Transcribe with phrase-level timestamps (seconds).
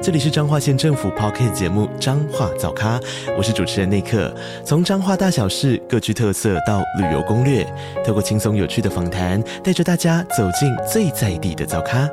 [0.00, 3.00] 这里是彰化县政府 Podcast 节目《彰化早咖》，
[3.36, 4.32] 我是主持人内克。
[4.64, 7.64] 从彰化大小事各具特色到旅游攻略，
[8.06, 12.08] 透过轻松有趣的访谈，带着大家走进最在地的早咖。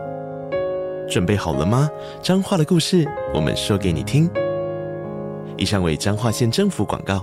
[1.08, 1.88] 准备好了吗？
[2.23, 4.28] 彰化的故事，我们说给你听。
[5.56, 7.20] 以上为彰化县政府广告。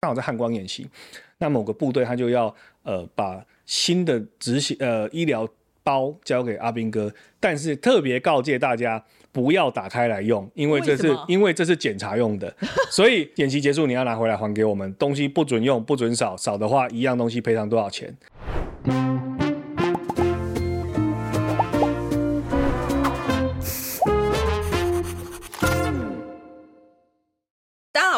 [0.00, 0.90] 刚好在汉光演习，
[1.38, 5.48] 那某个部队他就要呃把新的执行呃医疗。
[5.82, 12.54] 包交给阿兵哥，但是特别告诫大家不要打开来用，因为这是为因为这是检查用的，
[12.90, 18.14] 所以演习结束你要拿回来还给我们，东西不准用，不准少，少的话一样东西赔偿多少钱。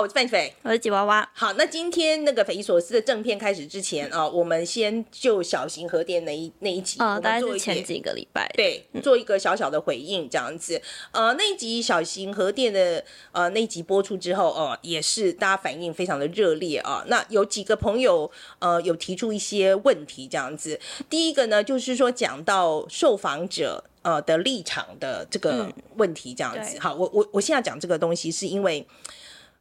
[0.05, 1.27] 我是范斐，我是吉娃娃。
[1.33, 10.79] 好，那今天那个匪夷所思的正片开始之前啊，我们先就小型核电那一那一集，呃，大概是前几个礼拜，对，做一个小小的回应这样子。
[11.13, 17.03] 呃，那一集小型核电的呃那一集播出之后，哦、呃，也是大家反应非常的热烈啊。
[17.07, 20.79] 那有几个朋友呃有提出一些问题这样子。
[21.09, 26.77] 第一个呢，就是说讲到受访者呃的立场的这个问题这样子。
[26.77, 28.87] 嗯、好，我我我现在讲这个东西是因为。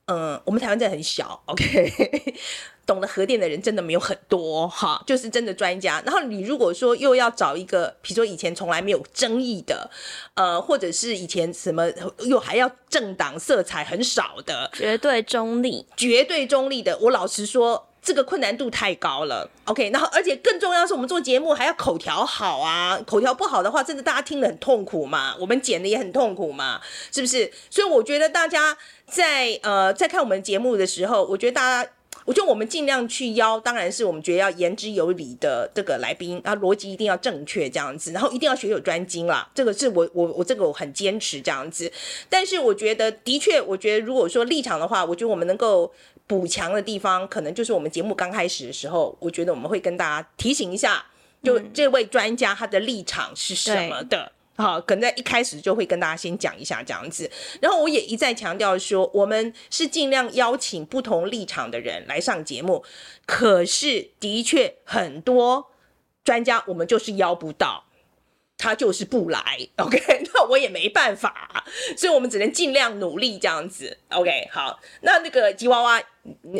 [0.05, 2.35] 嗯，我们台湾真的很小，OK，
[2.85, 6.03] 懂得核电的人真的没有很多哈，就是真的专家。
[6.05, 9.89] 然后你如果说又要找一个，比如说以前从来没有争议的，
[10.33, 17.87] 呃，或者是以前什么又还要政党色彩很少的，绝对中立，绝对中立的，我老实说。
[18.03, 26.81] 这个困难度太高了，OK，然后而且更重要是，我们做节目还要口条好啊，口条不好的话，真的大家听得很痛苦嘛，我们剪的也很痛苦嘛，
[27.13, 27.49] 是不是？
[27.69, 28.77] 所以我觉得大家
[29.07, 31.89] 在呃在看我们节目的时候，我觉得大家，
[32.25, 41.89] 我觉得我们尽量去邀，当然是我们觉得要言之有理的这个来宾，啊，逻辑一定要正确这样子，然后一定要学有专精啦，这个是我我我这个我很坚持这样子，
[42.29, 45.93] 但是我觉得的确，我觉得如果说立场的话，我觉得我们能够。
[46.25, 51.05] 补强的地方，可能就是我们节目刚开始的时候，我觉得我们会跟大家提醒一下，
[51.43, 57.29] 就这位专家他的立场是什么的，好、嗯，可能在一开始就会跟大家先讲一下这样子。
[57.61, 62.83] 然后我也一再强调说，我们是尽量邀请不同立场的人来上节目，
[63.25, 65.71] 可是的确很多
[66.23, 67.85] 专家我们就是邀不到。
[68.63, 69.41] 他就是不来
[69.75, 69.99] ，OK，
[70.33, 71.65] 那我也没办法，
[71.97, 76.01] 所以我们只能尽量努力这样子，OK，好，那那个吉娃娃，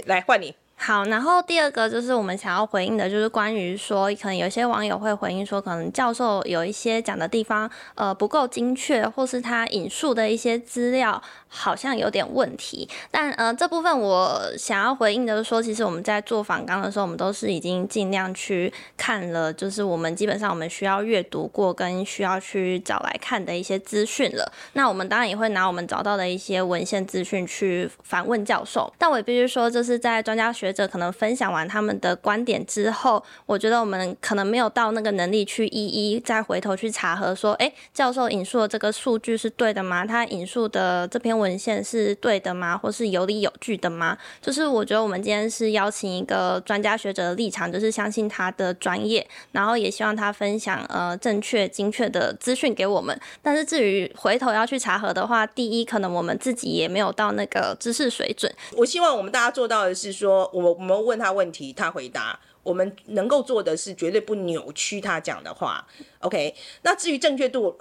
[0.05, 0.53] 来换你。
[0.75, 11.23] 好，然后第二个就是我们想要回应的，就是关于说，可能有些网友会回应说，可能教授有一些讲的地方，呃，不够精确，或是他引述的一些资料
[11.55, 12.89] 好像有点问题。
[13.11, 24.51] 但呃，这部分我想要回应的是说，其实我们在做访纲的时候，我们都是已经尽量去看了，就是我们基本上我们需要阅读过跟需要去找来看的一些资讯了。
[24.73, 28.91] 那我们当然也会拿我们找到的一些文献资讯去反问教授。
[28.97, 40.05] 但我也必须说，这是在专家学者可能分享完他们的观点之后，我觉得我们可能没有到那个能力去一一再回头去查核，说，哎，教授引述的这个数据是对的吗？
[40.05, 42.77] 他引述的这篇文文献是对的吗？
[42.77, 44.17] 或是有理有据的吗？
[44.41, 53.17] 就是我觉得我们今天是邀请一个专家学者的立场，就是相信他的专业，然后也希望他分享呃正确精确的资讯给我们。
[53.41, 58.53] 但是至于回头要去查核的话，第一，可能我们自己也没有到那个知识水准。
[58.75, 60.73] 我希望我们大家做到的是说，我。
[60.73, 62.37] 我们问他问题，他回答。
[62.63, 65.85] 我们能够做的是绝对不扭曲他讲的话。
[66.19, 67.77] OK，那至于正确度，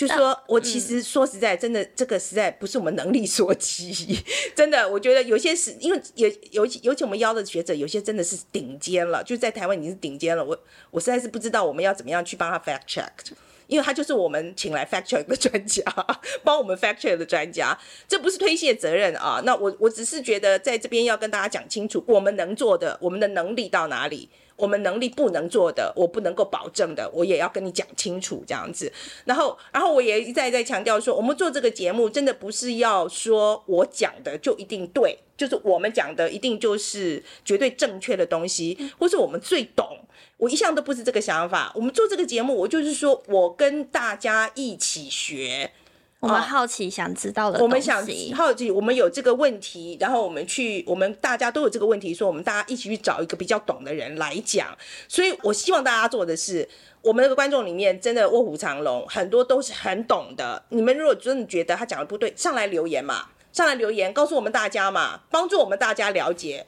[0.00, 4.18] 就是说我其实说实在，真的这个实在不是我们能力所及。
[4.56, 10.42] 真的，我觉得有些是因为有尤其尤其我们邀的学者，有些真的是顶尖了，就在台湾已经是顶尖了。
[10.42, 10.58] 我
[10.90, 13.10] 我实在是不知道我们要怎么样去帮他 fact check。
[13.66, 15.84] 因为他就是我们请来 fact check 的专家，
[16.42, 19.40] 帮我们 fact check 的专家，这不是推卸责任啊。
[19.44, 24.28] 那我我只是觉得在这边要跟大家讲清楚，我们能做的，我们的能力到哪里，
[24.60, 28.92] 我们能力不能做的，我不能够保证的，我也要跟你讲清楚这样子。
[29.24, 39.98] 然后，然后我也一再再强调说，我们做这个节目真的不是要说我讲的就一定对，就是我们讲的一定就是绝对正确的东西，或是我们最懂。
[40.36, 41.72] 我一向都不是这个想法。
[41.74, 45.70] 我们做这个节目，我就是说我跟大家一起学
[46.20, 47.96] 我们好奇想知道的我们想
[48.34, 54.76] 好奇，我们有这个问题，然后我们去，我们大家都有这个问题，说我们大家一起去找一个比较懂的人来讲。
[55.08, 56.68] 所以我希望大家做的是，
[57.00, 60.62] 我们的观众里面真的卧虎藏龙，很多都是很懂的。
[60.68, 66.66] 你们如果真的觉得他讲的不对，上来留言嘛，上来留言告诉我们大家嘛，帮助我们大家了解。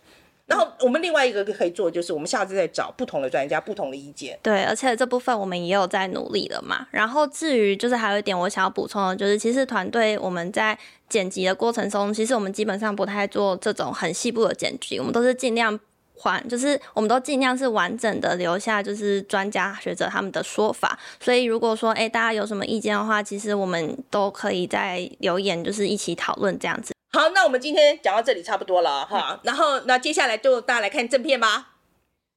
[0.53, 4.39] 然后我们另外一个可以做，就是我们下次再找不同的专家，不同的意见。
[4.43, 6.87] 对，而且这部分我们也有在努力了嘛。
[6.91, 10.79] 然后至于就是还有一点我想要补充的，就是其实团队我们在
[11.09, 15.79] 剪辑的过程中，其实我们基本上不太做这种很细部的剪辑，我们都是尽量
[16.15, 20.99] 还，就是我们都尽量是完整的留下就是专家学者他们的说法。
[21.19, 26.93] 所以如果说哎大家有什么意见的话，其实我们都可以在留言就是一起讨论这样子。
[27.15, 31.73] 好，那我们今天讲到这里差不多了哈，然后那接下来就大家来看正片吧。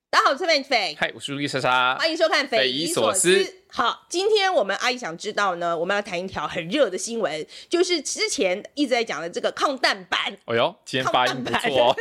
[0.10, 3.38] 大家好，我是范斐，嗨，我是路易莎莎，欢迎收看《匪夷所思》。
[3.72, 10.38] 好，今天我们阿姨想知道呢，我们要谈一条很热的新闻，就是之前一直在讲的这个抗氮版。
[10.44, 11.95] 哦哟，今天发音不错哦。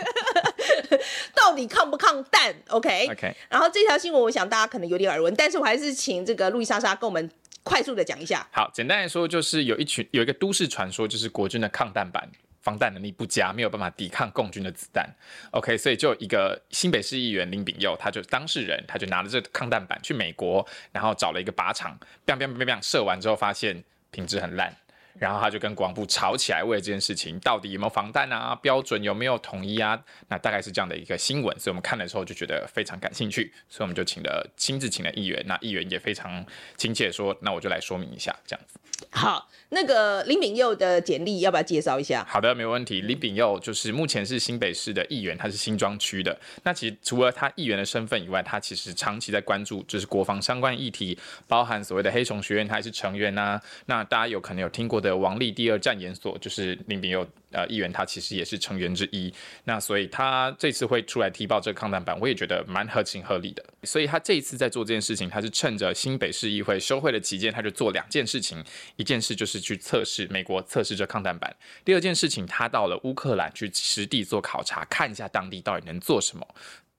[1.33, 3.37] 到底抗不抗氮？OK OK。
[3.49, 7.31] 然后这条新闻，我想大家可能有点耳闻，但是我还是请这个路易莎莎跟我们
[7.63, 8.45] 快速的讲一下。
[8.51, 12.29] 好，简单来说，就是有一群有一个都市传说，就是国军的抗弹版。
[12.65, 15.07] 防弹能力不佳，没有办法抵抗共军的子弹。
[15.51, 24.75] OK，所以就一个新北市议员林炳佑，他就当事人，他就拿着这个抗弹板去美国，然后找了一个靶场，biang biang biang biang 射完之后发现品质很烂，
[25.19, 30.01] 然后他就跟国防部吵起来，为了这件事情到底有没有防弹啊，标准有没有统一啊？
[30.29, 36.45] 那大概是这样的一个新闻，所以我们看的时候就觉得非常感兴趣，所以我们就请了亲自请了议员，那议员也非常
[36.77, 38.79] 亲切说，那我就来说明一下这样子。
[39.11, 42.25] 好，那个林炳佑的简历要不要介绍一下？
[42.29, 43.01] 好的，没问题。
[43.01, 46.37] 林炳佑就是目前是新北市的议员，他是新庄区的。
[46.63, 53.63] 那其实除了他议员的身份以外，他其实长期在关注就是国防相关议题，包含所谓的黑熊学院，他也是成员呐、啊。
[53.87, 57.25] 那大家有可能有听过的王立第二战研所，就是林炳佑。
[57.55, 63.65] 呃，议员他其实也是成员之一，那所以他这次会出来踢爆这个抗弹板，我也觉得蛮合情合理的。
[63.85, 68.61] 所以他这一次在做这件事情，他是趁着新北市议会休会的期间，他就做两件事情，
[68.97, 71.55] 一件事就是去测试美国测试这抗弹板，
[71.85, 76.45] 第二件事情他到了乌克兰去实地做考察，看一下当地到底能做什么。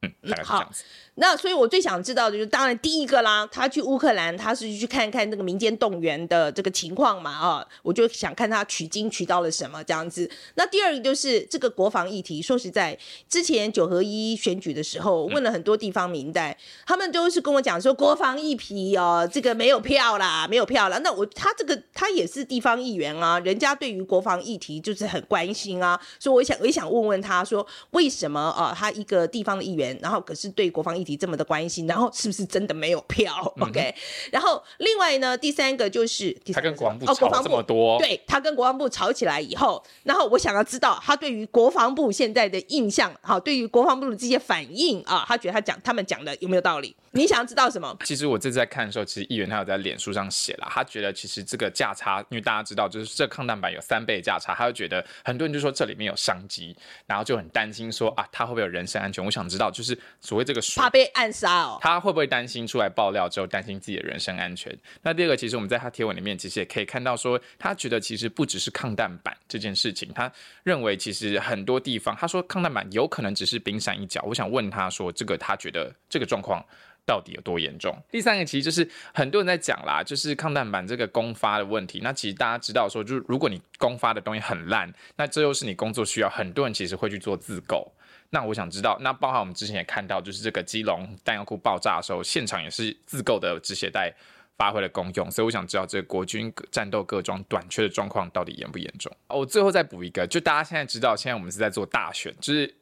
[0.06, 0.84] 嗯，大概是这样子。
[1.18, 10.30] 那所以，我最想知道的就是，当然第一个啦，他去乌克兰，他是去看看那个民间动员的这个情况嘛，啊，我就想看他取经取到了什么这样子。
[10.56, 12.98] 那第二个就是这个国防议题，说实在，
[13.30, 20.98] 之前九合一选举的时候，问了很多地方民代，嗯、他们都是跟我讲说，国防议题哦，这个没有票啦，没有票啦。
[20.98, 33.95] 那我他这个他也是地方议员啊，人家对于国防议题就是很关心啊，所以我想我也想问问他说，为什么啊，他一个地方的议员，然后可是对国防议题这么的关心，然后是不是真的没有票？OK，、嗯、
[34.31, 46.95] 然后另外呢，第三个就是他跟国防部吵这么多，哦、对他跟国防部吵起来以后，然后我想要知道他对于国防部现在的印象，好，对于国防部的这些反应啊，他觉得他讲他们讲的有没有道理？
[47.15, 47.97] 你想要知道什么？
[48.03, 56.75] 其实我这次在看的时候，其实议员他有在脸书上写了，他觉得其实这个价差，因为大家知道，就是这抗蛋白有三倍价差，他就觉得很多人就说这里面有商机，
[57.07, 59.23] 然后就很担心说啊，他会不会有人身安全？
[59.23, 64.77] 我想知道，就是所谓这个怕被暗杀哦，他会不会担心出来爆料之后担心自己的人身安全？
[65.01, 70.29] 那第二个，其实我们在他贴文里面其实也可以看到说，他觉得其实不只是抗蛋白这件事情，他
[70.63, 74.21] 认为其实很多地方，他说抗蛋白有可能只是冰山一角。
[74.27, 76.61] 我想问他说，这个他觉得这个状况
[77.06, 77.95] 到底有多严重？
[78.12, 82.00] 第三个其实就是很多人在讲啦，就是抗弹板这个公发的问题。
[82.04, 87.92] 那其实大家知道说，就是如果你公发的东西很烂，那这又是你工作需要，很多人其实会去做自购。
[88.31, 94.14] 那我想知道，那包含我们之前也看到，就是这个基隆弹药库爆炸的时候，现场也是自购的止血带
[94.57, 99.16] 发挥了功用，所以我想知道这个国军战斗各装短缺的状况到底严不严重？
[99.28, 102.74] 我最后再补一个，就大家现在知道，现在我们是在做大选，就是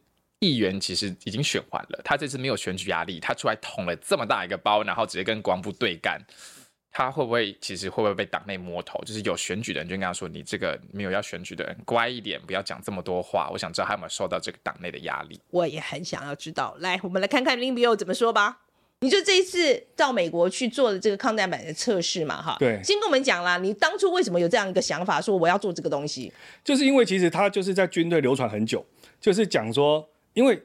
[0.44, 6.20] 议员其实已经选完了，他这次没有选举压力，他出来捅了这么大一个包，然后直接跟国防部对干。
[6.96, 9.02] 他会不会其实会不会被党内摸头？
[9.04, 15.40] 就是有选举的人就跟他说：“你这个没有要选举的人，乖一点，不要讲这么多话。”我想知道他有没有受到这个党内的压力。
[15.50, 16.76] 我也很想要知道。
[16.82, 18.60] 来，我们来看看林炳佑怎么说吧。
[19.00, 22.40] 你就这一次到美国去做的这个抗弹板的测试嘛？
[22.40, 26.32] 哈，对，先跟我们讲啦，你当初为什么有这样一个想法，说我要做这个东西？
[26.64, 28.86] 就是因为其实他就是在军队流传很久，
[29.20, 30.62] 就是讲说，因为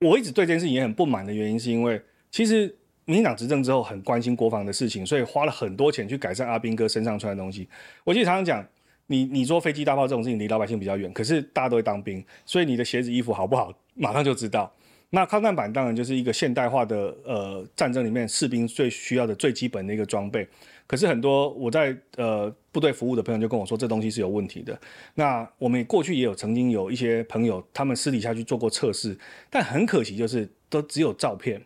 [0.00, 2.74] 我一直对这件事情也很不满的原因，是因为其实。
[3.08, 7.66] 民进党执政之后很关心国防的事情，所以花了很多钱去改善阿兵哥身上穿的东西。
[8.04, 8.62] 我记得常常讲，
[9.06, 14.70] 你你说飞机大炮这种事情离老百姓比较远，可是大家都会当兵，所以你的鞋子衣服好不好，马上就知道。
[15.08, 20.46] 那抗战版当然就是一个现代化的呃战争里面士兵最需要的最基本的一个装备。
[20.88, 24.76] 可是很多我在呃部队服务的朋友就跟我说，这东西是有问题的。
[25.14, 29.16] 那我们过去也有曾经有一些朋友，他们私底下去做过测试，
[29.50, 31.62] 但很可惜就是都只有照片，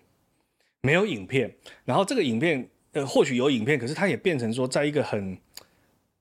[0.81, 1.55] 没有影片。
[1.85, 5.39] 然后这个影片呃或许有影片，可是它也变成说在一个很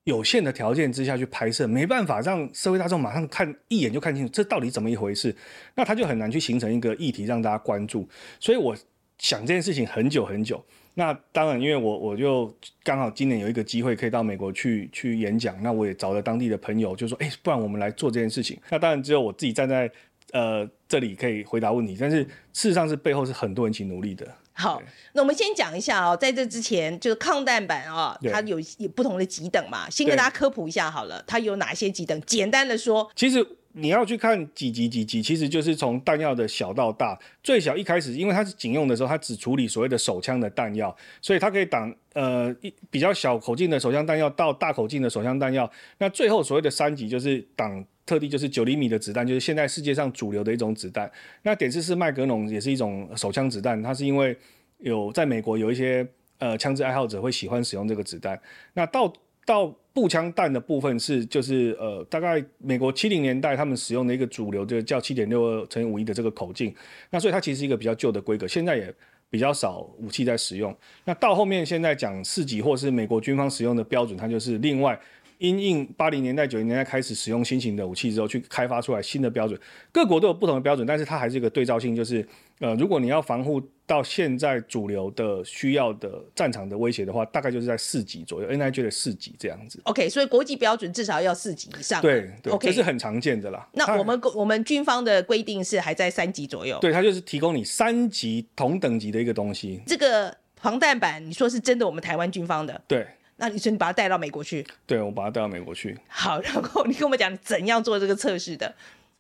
[0.04, 5.36] 有限的条件之下去拍摄，没办法让社会大众马上看一眼就看清楚这到底怎么一回事，
[5.76, 8.08] 那他就很难去形成一个议题让大家关注。
[8.40, 8.78] 所以我
[9.18, 10.64] 想这件事情很久很久。
[10.94, 18.60] 那当然，因为我我就刚好今年有一个机会可以到美国去去演讲，那我也找了当地的朋友，就说，哎，不然我们来做这件事情。
[18.70, 19.90] 那当然只有我自己站在
[20.34, 24.28] 呃这里可以回答问题，但是事实上是背后是很多人一起努力的。
[24.54, 24.82] 好，
[25.14, 32.22] 那我们先讲一下哦，在这之前，就是抗弹板哦，它有有不同的级等嘛，先跟大家科普一下好了，它有哪些级等？
[32.28, 47.86] 简单的说，其实你要去看几级几级，其实就是从弹药的小到大，最小一开始，因为它是警用的时候，它只处理所谓的手枪的弹药，所以它可以挡呃一比较小口径的手枪弹药到大口径的手枪弹药，那最后所谓的三级就是挡。
[48.04, 51.10] 特地就是九厘米的子弹，就是现在世界上主流的一种子弹。
[51.44, 54.36] 那点四四麦格农也是一种手枪子弹，它是因为
[54.80, 56.06] 有在美国有一些
[56.40, 58.38] 呃枪支爱好者会喜欢使用这个子弹。
[58.74, 59.14] 那到
[59.46, 66.74] 到步枪弹的部分是就是呃大概美国七零年代他们使用的一个主流，就是叫七点六二乘以五一的这个口径。
[67.10, 68.94] 那所以它其实一个比较旧的规格，现在也
[69.30, 70.76] 比较少武器在使用。
[71.06, 75.00] 那到后面现在讲四级或是美国军方使用的标准，它就是另外。
[75.42, 79.60] 因应八零年代、九零年代开始使用新型的武器之后，去开发出来新的标准。
[79.92, 82.24] 各国都有不同的标准，但是它还是一个对照性，就是
[82.60, 89.82] 呃，如果你要防护到现在主流的需要的战场的威胁的话，大概就是在四级左右，NIJ 的四级这样子。
[89.86, 92.00] OK，所以国际标准至少要四级以上。
[92.04, 93.68] 对对，OK，这是很常见的啦。
[93.74, 96.78] 那我们我们军方的规定是还在三级左右。
[96.80, 99.82] 对，它就是提供你三级同等级的一个东西。
[99.88, 101.88] 这个防弹板，你说是真的？
[101.88, 102.80] 我们台湾军方的？
[102.88, 103.08] 对。
[103.42, 104.64] 那你说你把它带到美国去？
[104.86, 105.98] 对，我把它带到美国去。
[106.08, 108.72] 好，然后你跟我们讲怎样做这个测试的？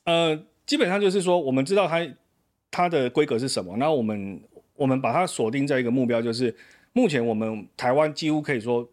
[0.03, 2.07] 呃，基本上就是说，我们知道它
[2.69, 4.39] 它的规格是什么，然后我们
[4.75, 6.55] 我们把它锁定在一个目标，就是
[6.93, 8.87] 目前我们台湾几乎可以说，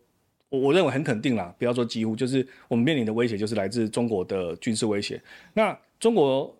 [0.48, 5.20] 我我认为很肯定啦，不要说几乎，就是我们面临的威胁就是来自中国的军事威胁。
[5.52, 6.56] 那中国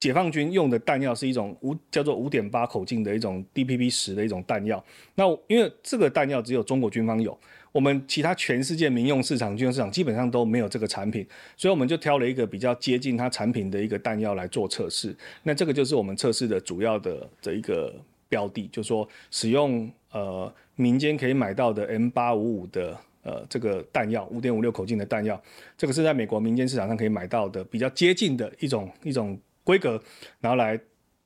[0.00, 4.84] 解放军用的弹药是一种五叫做五点八口径的一种 DPP 十的一种弹药。
[5.14, 7.38] 那因为这个弹药只有中国军方有。
[7.72, 15.14] 我们其他全世界民用市场、军用市场基本上都没有这个产品，所以我们就挑了一个比较接近它产品的一个弹药来做测试。
[15.42, 17.94] 那这个就是我们测试的主要的这一个
[18.28, 25.40] 标的，就是说使用呃民间可以买到的 M 八五五的呃这个弹药，五点五六口径的弹药，
[25.76, 30.02] 这个是在美国民间市场上可以买到的比较接近的一种一种规格，
[30.40, 30.78] 然后来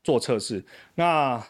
[0.02, 0.64] 做测试。
[0.94, 1.40] 那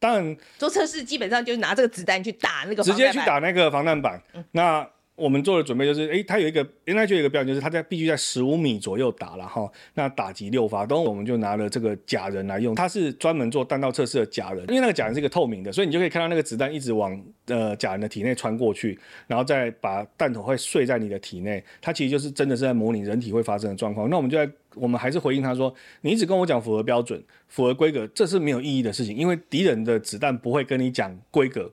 [0.00, 4.20] 当然，做测试基本上就是拿这个子弹去打那个，直接去打那个防弹板。
[4.32, 4.88] 嗯、那
[5.20, 9.70] 我们做的准备就是，诶、欸，它有一个原来就有一个标准，就是它在必须在十五米左右打了哈。
[9.94, 21.62] 那打击六发，都我们就拿了这个假人来用，它是专门做弹道测试的假人，因为那个假人是一个透明的，所以你就可以看到那个子弹一直往呃假人的体内穿过去，然后再把弹头会碎在你的体内。
[21.80, 24.08] 它其实就是真的是在模拟人体会发生的状况。
[24.08, 24.50] 那我们就在。
[24.76, 31.68] 我们还是回应他说：“你一直跟我讲符合标准、符合规格，这是没有意义的事情，因为敌人的子弹不会跟你讲规格，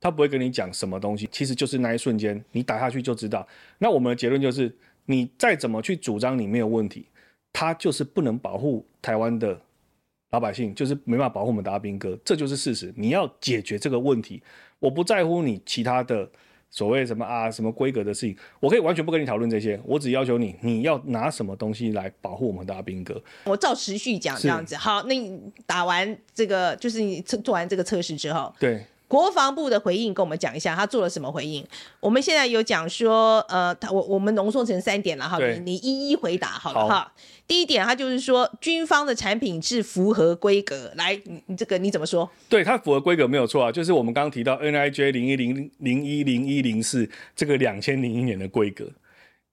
[0.00, 3.46] 他不会跟你讲什么东西，其实就是那一瞬间你打下去就知道。
[3.78, 4.74] 那我们的结论就是，
[5.06, 7.06] 你再怎么去主张你没有问题，
[7.52, 9.60] 他就是不能保护台湾的
[10.30, 12.92] 老百姓，就是没办法保护我们的阿兵哥，这就是事实。
[12.96, 14.42] 你要解决这个问题，
[14.78, 16.30] 我不在乎你其他的。”
[16.70, 23.18] 所谓什么啊，什么规格的事情，我可以完全不跟你讨论这些，我只要求你，你要拿什么东西来保护我们的阿兵哥。
[23.44, 24.76] 我照时序讲这样子。
[24.76, 28.84] 好，那你打完这个，就是你做完这个测试之后，对。
[29.08, 31.66] 国防部的回应跟我们讲一下，他做了什么回应？
[31.98, 37.10] 我们现在有讲说，呃，他我我们浓缩成三点了哈，你你一一回答好了哈。
[37.46, 42.28] 第一点，他就是说军方的产品是符合规格，来，你你这个你怎么说？
[42.50, 48.84] 对，它符合规格没有错啊，就是我们刚刚提到 NIJ 零一零零一零一零四这个两千零一年的规格，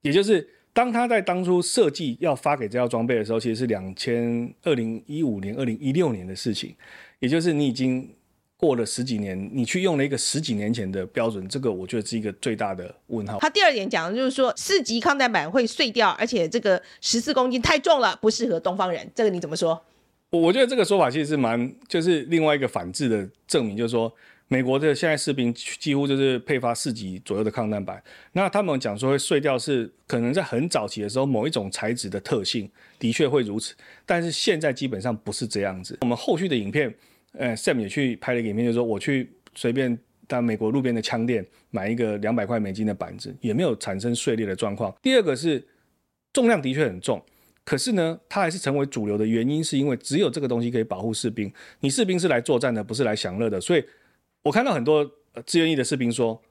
[0.01, 6.75] 也就是当他在当初设计要发给这套装备的时候，其实是两千二零一五年、二零一六年的事情，
[7.19, 8.13] 也就是你已经。
[8.57, 13.38] 过了十几年，你去用了一个十几年前的标准，这个我觉得是一个最大的问号。
[13.39, 19.05] 他第二点讲的就是说，四级抗弹板会碎掉，而且这个十四公斤太重了，不适合东方人。
[19.13, 19.83] 这个你怎么说？
[20.29, 24.12] 我我觉得这个说法其实是蛮，就是另外一个反制的证明，就是说
[24.47, 35.97] 美国的现在士兵几乎就是配发四级左右的抗弹板，那他们讲说会碎掉，是可能在很早期的时候某一种材质的特性的确会如此，但是现在基本上不是这样子。
[36.00, 36.95] 我们后续的影片。
[37.38, 44.96] 呃，Sam 也去拍了个影片，就是说我去随便到美国路边的枪店买一个两百块美金的板子，也没有产生碎裂的状况。
[45.01, 45.63] 第二个是
[46.34, 47.22] 重量的确很重，
[47.63, 51.51] 可是呢，它还是成为主流的原因，是因为只有这个东西可以保护士兵。
[51.80, 53.60] 你士兵是来作战的，不是来享乐的。
[53.62, 53.84] 所以
[54.44, 55.10] 我看到很多
[55.46, 56.42] 志愿役的士兵说，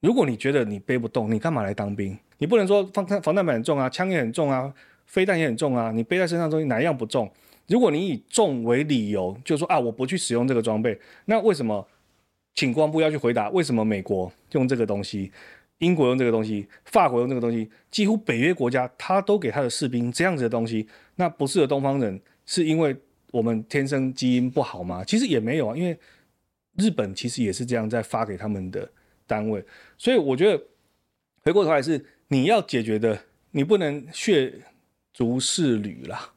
[0.00, 2.16] 如果你觉得你背不动，你干嘛来当兵？
[2.38, 4.72] 你不能说防弹防弹板很重啊，枪也很重啊，
[5.06, 7.30] 飞弹也很重啊，你背在身上东西哪一样不重？
[7.68, 11.86] 如果你以重为理由，就说啊，我不去使用这个装备，那为什么？
[12.54, 15.30] 请国防部要去回答，为什么美国用这个东西，
[15.76, 22.96] 英国用这个东西，法国用这个东西，几乎北约国家他都给他的士兵这样子的东西，那不适合东方人，是因为
[23.30, 25.04] 我们天生基因不好吗？
[25.04, 25.94] 其实也没有啊，因为
[26.78, 28.90] 日本其实也是这样在发给他们的
[29.26, 29.62] 单位，
[29.98, 30.64] 所以我觉得
[31.42, 33.20] 回过头来是你要解决的，
[33.50, 34.50] 你不能血
[35.12, 36.32] 族侍旅啦。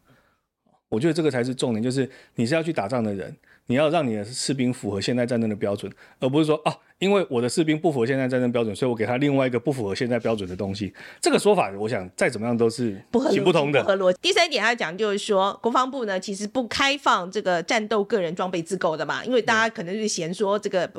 [0.90, 3.36] 我觉得这个才是重点，就是你是要去打仗的人，
[3.68, 10.92] 你要让你的士兵符合现代战争的标准，而不是说啊，因为我的士兵不符合现代战争标准，所以我给他另外一个不符合现代标准的东西。
[11.22, 13.84] 这个说法，我想再怎么样都是行不通的。
[13.84, 14.18] 不合逻辑。
[14.20, 20.92] 第三点，他讲就是说，国防部呢其实不开放这个战斗个人装备自购的嘛，因为大家可能是嫌说这个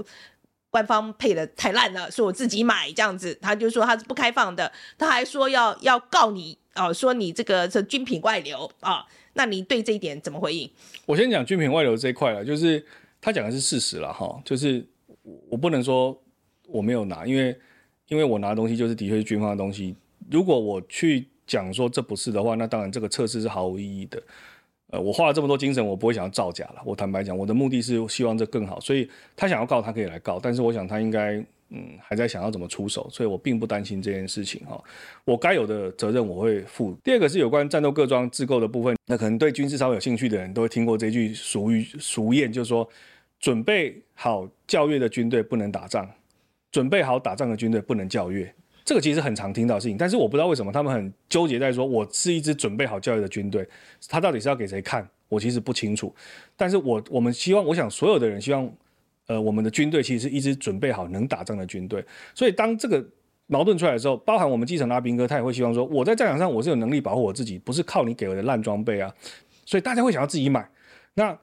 [0.71, 9.05] 官方配的太烂了，说我自己买这样子，他就说他是不开放的，他还说要要告你哦，说你这个是军品外流啊。
[9.35, 10.69] 那你对这一点怎么回应？
[11.07, 12.85] 我先讲军品外流这一块了，就是
[13.21, 14.85] 他讲的是事实了哈，就是
[15.49, 16.17] 我不能说
[16.67, 17.57] 我没有拿，因为
[18.09, 19.95] 因为我拿的东西就是的确是军方的东西。
[20.31, 24.23] 如果我去讲说这不是的话，那当然这个测试是毫无意义的。
[24.89, 26.83] 呃，我花了这么多精神，我不会想要造假了。
[26.85, 31.45] 我坦白讲，我的目的是希望这更好，所以他想要告，他可以来告，但是我想他应该。
[31.73, 34.83] 嗯，还在想要怎么出手，所以我并不担心这件事情哈。
[35.25, 36.97] 我该有的责任我会负。
[37.05, 42.89] 第二个是有关战斗各装自购的部分，那可能对军事稍微有兴趣的人都会听过这句俗语俗谚，就是说
[43.39, 46.11] 准备好教育的军队不能打仗，
[46.73, 48.51] 准备好打仗的军队不能教育。
[48.85, 53.65] 这个其实很常听到的事情，但是我不知道为什么他们很纠结在说我是一支准备好教育的军队，
[54.09, 55.09] 他到底是要给谁看？
[55.29, 56.13] 我其实不清楚。
[56.57, 58.69] 但是我我们希望，我想所有的人希望。
[59.31, 63.05] 呃，我们的军队其实是一支准备好能打仗的军队，所以当这个
[63.47, 69.15] 矛盾出来的时候，包含我们基层的兵哥，他也会希望说，我在战场上我是有能力保护我自己，不是靠你给我的烂装备啊，
[69.65, 70.69] 所以大家会想要自己买。
[71.15, 71.39] 那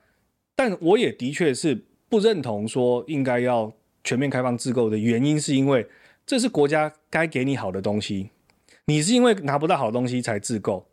[0.53, 3.71] 但我也的确是不认同说应该要
[4.03, 5.87] 全面开放自购的原因，是因为
[6.25, 8.31] 这是国家该给你好的东西，
[8.87, 10.85] 你是因为拿不到好东西才自购。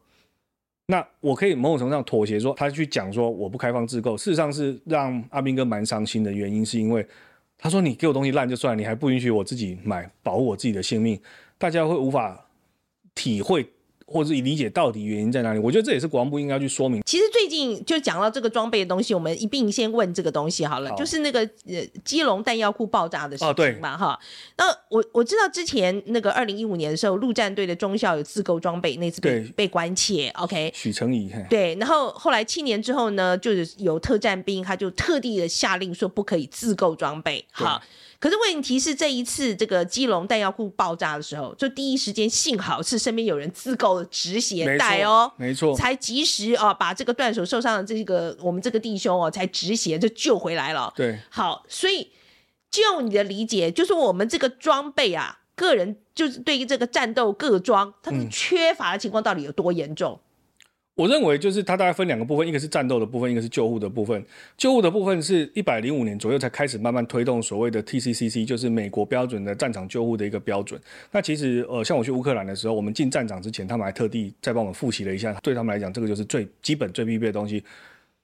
[0.86, 7.06] 那我可以某种程度上妥协，说他去讲说我不开放自购，事实上是让阿斌哥蛮伤心的原因，是因为
[7.56, 11.18] 他说你给我东西烂就算了，你还不允许我自己买，保护我自己的性命，
[11.56, 12.46] 大家会无法
[13.14, 13.66] 体会。
[14.06, 15.58] 或者是理解到底原因在哪里？
[15.58, 17.02] 我觉得这也是国防部应该去说明。
[17.04, 24.18] 其实最近就讲到这个装备的东西，我们一并先问这个东西好了，好就是那个呃基隆弹药库爆炸的事情嘛，哈、哦。
[24.56, 30.72] 那我我知道之前那个二零一五年的时候，陆战队的中校有自购装备，那次被被关切，OK。
[30.74, 31.30] 许成仪。
[31.48, 37.82] 对，然后后来七年之后呢，就是有特战兵，他就特地的下令说不可以自购装备，好。
[38.20, 50.92] 可是问题是，这一次这个基隆弹药库爆炸的时候，就第一时间幸好是身边有人自购的止血带哦，没错，才及时啊把这个断手受伤的这个我们这个弟兄哦，才止血就救回来了。
[50.96, 52.10] 对，好，所以
[52.70, 60.12] 就你的理解，就是我们这个装备啊，个人就是对于这个战斗各装，它的缺乏的情况到底有多严重？
[60.12, 60.20] 嗯
[60.96, 64.24] 我认为就是它大概分两个部分，一个是战斗的部分，一个是救护的部分。
[64.56, 70.80] 救护的部分是一百零五年左右才开始慢慢推动所谓的 TCCC，就是美国标准的战场救护的一个标准。
[71.10, 77.64] 那其实呃，像我去乌克兰的时候，我们进战场之前，他们还特地再帮我们复习了一下，对他们来讲，这个就是最基本、最必备的东西。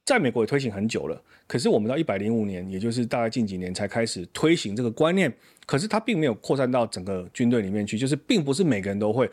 [0.04, 5.32] 在美国也推行很久了，可是我们到一百零五年，也就是大概近几年才开始推行这个观念。
[5.66, 9.28] 可是它并没有扩散到整个军队里面去，就是并不是每个人都会。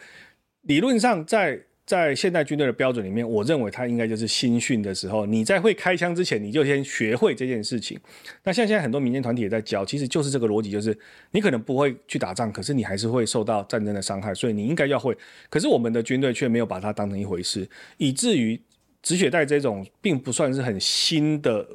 [0.64, 7.98] 理论上在在现代军队的标准里面，我认为它应该就是新训的时候，你在会开枪之前，你就先学会这件事情。
[8.44, 10.96] 那像现在很多民间团体也在教，其实就是这个逻辑，就是
[11.32, 15.18] 你可能不会去打仗，可是你还是会受到战争的伤害，所以你应该要会。
[15.50, 18.62] 可是我们的军队却没有把它当成一回事，以至于
[19.02, 21.66] 止血带这种并不算是很新的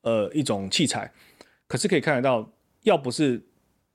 [0.00, 1.12] 呃一种器材，
[1.66, 2.50] 可是可以看得到，
[2.84, 3.38] 要不是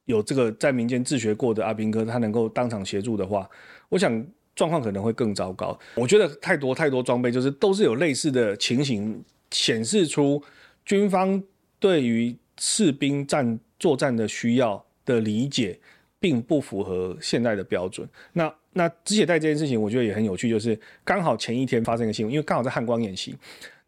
[0.06, 3.50] 有这个在民间自学过的阿兵哥，他能够当场协助的话，
[3.90, 4.24] 我想。
[4.56, 5.78] 状况可能会更糟糕。
[5.96, 10.42] 我觉得太多太多装备，就是都是有类似的情形，显示出
[10.86, 11.42] 军方
[11.80, 15.80] 对于士兵战作战的需要的理解，
[16.20, 18.08] 并不符合现在的标准。
[18.34, 23.36] 那那止血带这件事情，我觉得也很有趣，就是刚好前一天发生一个新闻，因为刚好在汉光演习，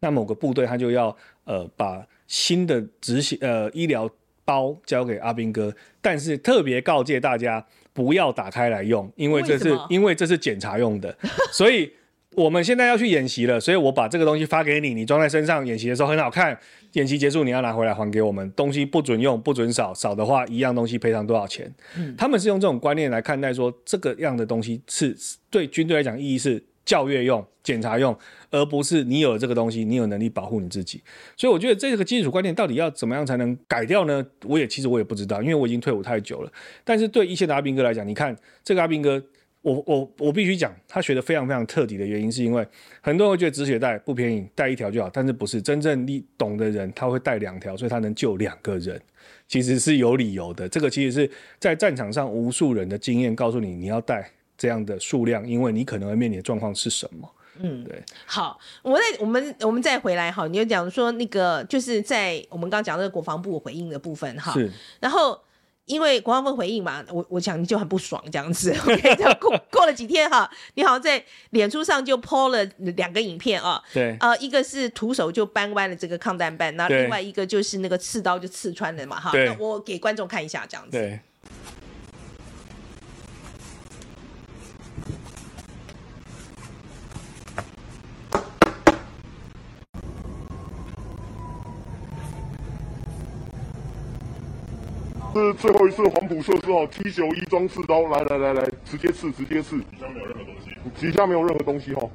[0.00, 4.08] 那某个部队他就要呃把新的止血呃医疗
[4.46, 11.14] 包交给阿兵哥，但是特别告诫大家不要打开来用，因为这是因为这是检查用的，
[11.52, 11.92] 所以。
[12.34, 16.58] 我们现在要去演习了，所以我把这个东西发给你，你装在身上，演习的时候很好看。
[16.92, 21.72] 演习结束你要拿回来还给我们，东西不准用，不准少，少的话一样东西赔偿多少钱。
[21.96, 25.16] 嗯，他们是用这种观念来看待说，这个样的东西是
[25.48, 28.16] 对军队来讲意义是教阅用、检查用，
[28.50, 31.02] 而不是你有了这个东西，你有能力保护你自己。
[31.36, 34.26] 所以我觉得这个基础观念到底要怎么样才能改掉呢？
[34.44, 36.50] 我也其实我也不知道，因为我已经退伍太久了。
[36.82, 39.22] 但是对一线的阿兵哥来讲，你看这个阿兵哥。
[39.62, 42.64] 我我我必须讲，他学的非常非常彻底的原因，是因为
[43.00, 49.02] 很多人会觉得止血带不便宜，带一条就好，但是不是真正你懂的人，他会带两条，所以他能救两个人，
[49.48, 50.68] 其实是有理由的。
[50.68, 57.30] 这个其实是在战场上无数人的经验告诉你，你要带这样的数量，因为你可能会面临的状况是什么。
[57.60, 58.02] 嗯，对。
[58.26, 65.40] 好，我再我们我们再回来哈，你就讲说那个就是在我们刚刚讲的国防部回应的部分哈，是，然后。
[65.86, 68.72] 因为国防部回应嘛，我我想你就很不爽这样子。
[68.72, 72.64] OK，这样过过了几天哈，你好像在脸书上就 po 了
[72.96, 73.80] 两个影片啊。
[73.94, 74.16] 对。
[74.18, 79.30] 呃，一个是徒手就扳弯了这个抗弹板，那另外一个就是那个刺刀就刺穿了嘛哈。
[79.30, 79.46] 对。
[79.46, 80.98] 那我给观众看一下这样子。
[80.98, 81.20] 对。
[95.36, 100.70] 是最后一次黄埔设施哦，T 九一装刺刀，来来来来，直接刺，直接刺，底下没有任何东西，
[101.00, 102.08] 底下没有任何东西哈。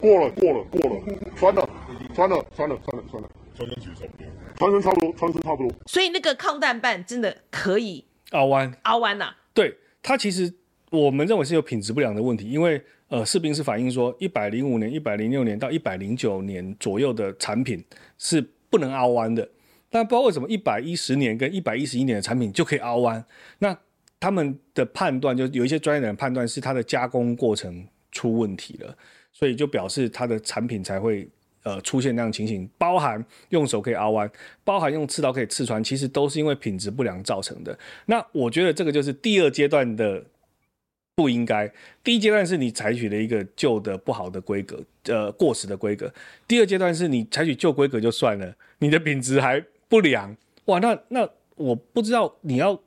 [0.00, 1.00] 过了过了过了，
[1.36, 1.68] 穿了
[2.12, 4.26] 穿了穿了穿了穿了，穿身其实差不多，
[4.56, 5.72] 穿身差不多，穿身差不多。
[5.86, 9.34] 所以那个抗弹板真的可以凹弯凹弯呐？
[9.54, 10.52] 对，它其实
[10.90, 17.84] 我们认为是有品质不良的问题，因为呃，士兵是反映说，一百零五年、一百零六年到一百零九年左右的产品
[18.18, 19.48] 是不能凹弯的。
[19.92, 23.22] 但不知道为什么一百一十年跟一百一十一年的产品就可以凹弯，
[23.58, 23.78] 那
[24.18, 28.96] 他们的判断就有一些专业的人判断是它的加工过程出问题了，
[29.32, 31.28] 所以就表示它的产品才会
[31.64, 34.30] 呃出现那样情形，包含用手可以凹弯，
[34.64, 37.78] 包含用刺刀可以刺穿，其实都是因为品质不良造成的。
[38.06, 40.24] 那我觉得这个就是第二阶段的
[41.14, 41.70] 不应该，
[42.02, 46.12] 第一阶段是你采取了一个旧的不好的规格，呃过时的规格，
[46.48, 52.80] 第二阶段是你采取旧规格就算了，你的品质还不良哇，那那我不知道你要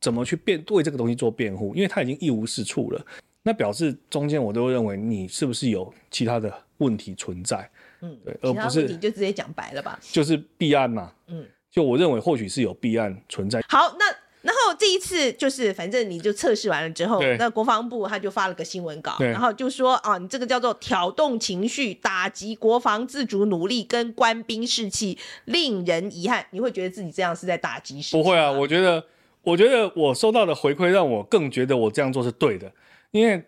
[0.00, 3.04] 怎么去辩为这个东西做辩护，因为他已经一无是处了。
[3.42, 7.68] 那表示中间我都认为你是不是有其他的问题存在？
[8.00, 11.12] 嗯，对，而不是你就直接讲白了吧，就是弊案嘛。
[11.26, 13.60] 嗯，就我认为或许是有弊案存在。
[13.68, 14.21] 好，那。
[14.42, 26.44] 然后这一次就是，反正你就测试完了之后，那国防部他就发了个新闻稿，然后就说啊，你这个叫做挑动情绪，打击国防自主努力跟官兵士气，令人遗憾。
[26.50, 28.16] 你会觉得自己这样是在打击士气？
[28.16, 29.04] 不会啊，我觉得，
[29.42, 32.72] 我觉得我收到的回馈让我更觉得我这样做是对的，
[33.12, 33.40] 因为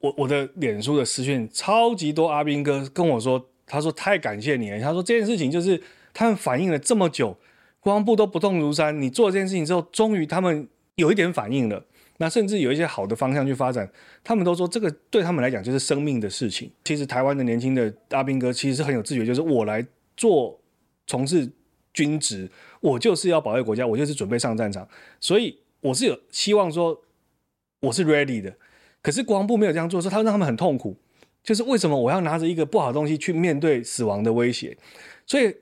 [0.00, 5.80] 我我的脸书的私讯超级多，阿兵哥跟我说，他说太感谢你了，他说这件事情就是
[6.12, 7.36] 他们反映了这么久。
[7.80, 11.84] 国防部都不动如山，你做这件事情之后，终于他们有一点反应了。
[12.18, 13.90] 那甚至有一些好的方向去发展，
[14.22, 16.70] 他们都说这个对他们来讲就是生命的事情。
[16.84, 19.82] 其实台湾的年轻的阿兵哥其实是很有自觉，就是我来
[20.18, 20.60] 做
[21.06, 21.50] 从事
[21.94, 24.86] 军职，我就是要保卫国家，我就是准备上战场。
[25.18, 27.00] 所以我是有希望说
[27.80, 28.54] 我是 ready 的。
[29.00, 30.94] 可是国防部没有这样做，说他让他们很痛苦，
[31.42, 34.76] 就是为什么我要拿着一个不好的东西去面对死亡的威胁？
[35.24, 35.56] 所以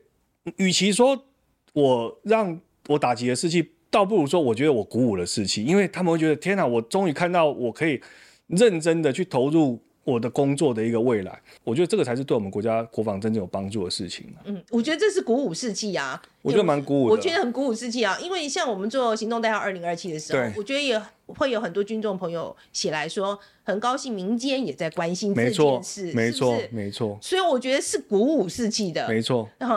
[0.56, 1.24] 与其说
[1.72, 8.00] 我让我打击的士气，倒不如说，我觉得我鼓舞了士气，因为他们会觉得，天哪，我终于看到我可以
[8.46, 9.82] 认真的去投入。
[10.08, 14.26] 我的工作的一个未来，我觉得这个才是对我们国家国防真正有帮助的事情。
[14.44, 17.14] 嗯，我觉得这是鼓舞士气啊，我觉得蛮鼓舞的。
[17.14, 27.18] 我觉得很鼓舞士气啊，因为像我们做行动代号二零二七的时候，我觉得也会有很多军众朋友写来说，很高兴民间也在关心这件事，没错，没错，是是没错。
[27.20, 29.46] 所以我觉得是鼓舞士气的，没错。
[29.58, 29.68] 那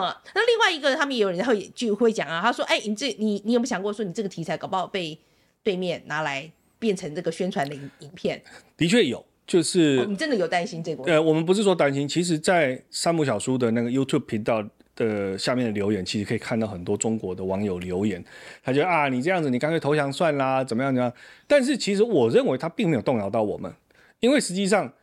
[0.48, 5.20] 另外一个，他们也有人会就会讲啊，他说：“哎、欸，你这你你有没有想过说，你这个题材搞不好被
[5.62, 8.42] 对面拿来变成这个宣传的影影片？”
[8.78, 9.26] 的确有。
[9.48, 11.04] 就是、哦、你真的有担心这个？
[11.04, 14.64] 呃，我们不是说担心，其实，在三木小叔的那个 YouTube 频道
[14.96, 18.24] 的下面的留言，其实可以看到很多中国的网友留言，
[18.64, 21.14] 他觉得啊，你这样子，你干脆投降算啦，怎么样怎么样？
[21.48, 23.74] 但是其实我认为他并没有动摇到我们，
[24.22, 24.94] 因为实际上，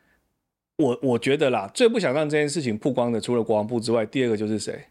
[0.76, 4.86] 我我觉得啦，最不想让这件事情曝光的，除了国防部之外，第二个就是谁？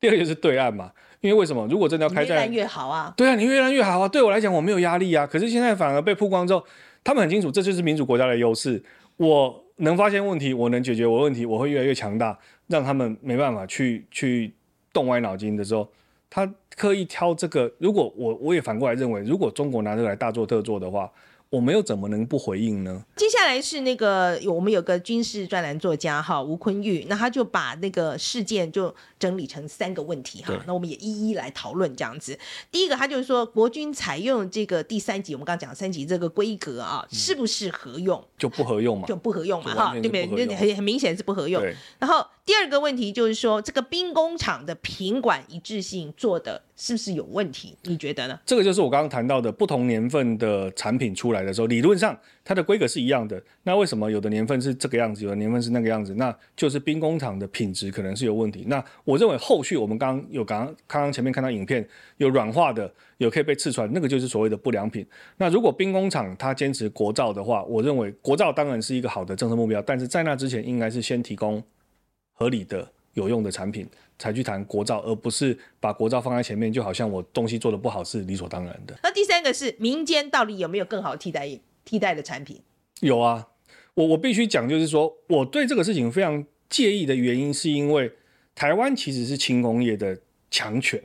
[0.00, 0.92] 第二个就是对岸嘛。
[1.20, 1.66] 因为为什么？
[1.70, 3.14] 如果真的要开战，越烂越好啊。
[3.16, 4.08] 对啊，你越来越好啊。
[4.08, 5.24] 对我来讲，我没有压力啊。
[5.24, 6.62] 可是现在反而被曝光之后。
[7.04, 8.82] 他们很清楚，这就是民主国家的优势。
[9.16, 12.38] 我能发现问题，我能解决我问题，我会越来越强大，
[12.68, 14.52] 让他们没办法去去
[14.92, 15.88] 动歪脑筋的时候，
[16.30, 21.10] 他刻意挑这个，如果我我也反过来认为，如果中国拿这个来大做特做的话。
[21.52, 23.04] 我们又怎么能不回应呢？
[23.14, 32.36] 接下来是那个我们有个军事专栏作家哈吴坤玉，那他就把那个事件就整理成三个问题哈，那我们也一一来讨论这样子。
[32.72, 38.20] 第一个，他就是说国军采用这个第三级，我们刚刚讲三级这个规格啊，是不适合用？
[38.36, 40.56] 就不合用嘛，就不合用嘛哈，对不对？
[40.56, 41.62] 很很明显是不合用。
[42.00, 46.62] 然后第二个问题就是说，这个兵工厂的品管一致性做的。
[46.74, 47.76] 是不是有问题？
[47.82, 48.36] 你觉得呢？
[48.44, 53.40] 这个就是我刚刚谈到的，不同年份的产品出来的时候，理论上它的规格是一样的。
[53.62, 56.12] 那为什么有的年份是这个样子，有的年份是那个样子？
[56.16, 58.64] 那就是兵工厂的品质可能是有问题。
[58.66, 65.06] 那我认为后续我们刚刚有刚刚刚前面看到影片，有软化的，有可以被刺穿，那个就是所谓的不良品。
[65.36, 71.62] 那如果兵工厂它坚持国造的话，我认为国造当然是一个好的政策目标，但是在那之前应该是先提供
[72.32, 72.88] 合理的。
[73.14, 73.86] 有用的产品
[74.18, 78.98] 才去谈国造，而不是把国造放在前面，就好像我东西做的不好是理所当然的。
[79.02, 81.46] 那第三个是民间到底有没有更好替代
[81.84, 82.58] 替代的产品？
[83.02, 83.48] 有啊，
[83.92, 88.10] 我我必须讲，就是说我对这个事情非常介意的原因，是因为
[88.54, 90.18] 台湾其实是轻工业的
[90.50, 91.02] 强权，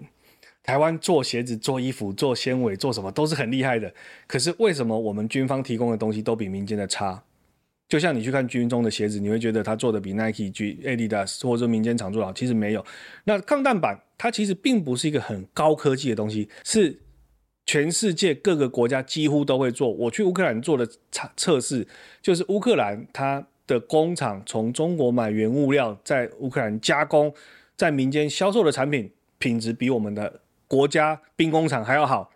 [0.63, 3.93] 台湾做鞋子、做衣服、做纤维、做什么都是很厉害的。
[4.27, 7.23] 可是为什么我们军方提供的东西都比民间的差？
[7.87, 12.85] 就像你去看军中的鞋子，你会觉得它做的比 Nike、Adidas 或者民间厂做的好，其实没有。
[13.23, 16.99] 那抗弹板它其实并不是一个很高科技的东西，是
[17.65, 19.89] 全世界各个国家几乎都会做。
[19.89, 21.87] 我去乌克兰做的测测试，
[22.21, 27.31] 就是乌克兰它的工厂从中国买原物料，在乌克兰加工，
[27.75, 32.31] 在民间销售的产品品质比我们的国家兵工厂还要好。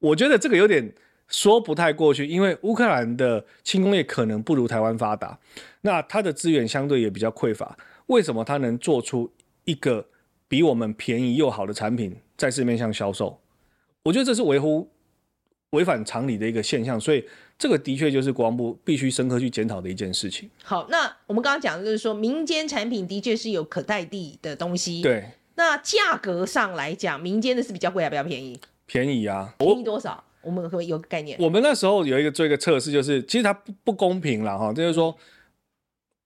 [0.00, 0.92] 我觉得这个有点。
[1.28, 5.38] 说不太过去，因为乌克兰的轻工业可能不如台湾发达，
[5.80, 7.78] 那它的资源相对也比较匮乏。
[8.08, 9.32] 为什么它能做出
[9.64, 10.08] 一个
[10.46, 13.40] 比我们便宜又好的产品在市面上销售？
[14.02, 14.90] 我觉得这是维护
[15.72, 17.24] 违反常理的一个现象，所以
[17.58, 20.48] 这个的确就是国防部必须深刻去检讨的一件事情。
[20.62, 25.00] 好，那我们刚刚讲的就是说，民间产品的确是有可代替的东西。
[25.02, 28.58] 对，那价格上来讲，民间的是比较贵还比较便宜？
[28.86, 30.22] 便宜啊，便宜多少？
[30.42, 31.38] 我们会有个概念。
[31.40, 35.16] 我们那时候有一个做一个测试，就是其实它不不公平了哈，就是说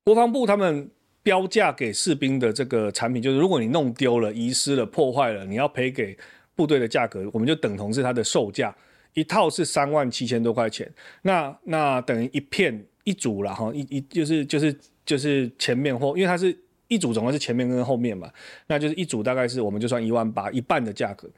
[0.05, 0.91] 国防部他们
[1.23, 6.17] 标价给士兵的这个产品，就是如果你弄丢了、遗失了、破坏了，你要赔给
[6.57, 8.75] 部队的价格，我们就等同是它的售价，
[9.17, 10.89] 一套是三万七千多块钱，
[11.23, 18.31] 那那等于一片一组了哈，一一就是就是就是前面或因为它是一组总共是前面跟后面嘛，
[18.69, 21.29] 那就是一组大概是我们就算一万八，一半的价格，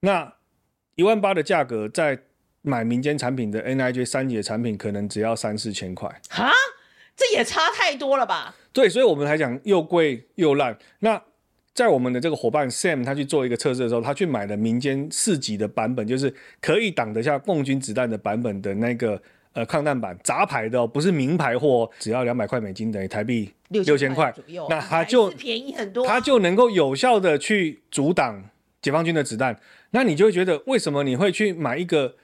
[0.00, 0.32] 那。
[0.98, 2.18] 一万八的价格，在
[2.62, 6.08] 买民间产品的 NIJ 三级的产品，可能只要三四千块。
[6.30, 6.50] 哈，
[7.14, 8.56] 这也差太多了吧？
[8.72, 10.78] 对，所以我们才讲又贵又烂。
[11.00, 11.22] 那
[11.76, 19.20] 在我们的这个伙伴 Sam 他去做一个测试的时候，他去买了民间四级的版本，就是可以挡得下共军子弹的版本的那个
[19.52, 24.66] 呃抗弹板，杂牌的哦，不是名牌货，只要两百块美金，等于台币六千块左右。
[24.70, 28.42] 那他就便宜很多，他就能够有效的去阻挡
[28.80, 29.60] 解放军的子弹。
[29.90, 32.16] 那你就会觉得，为什么你会去买一个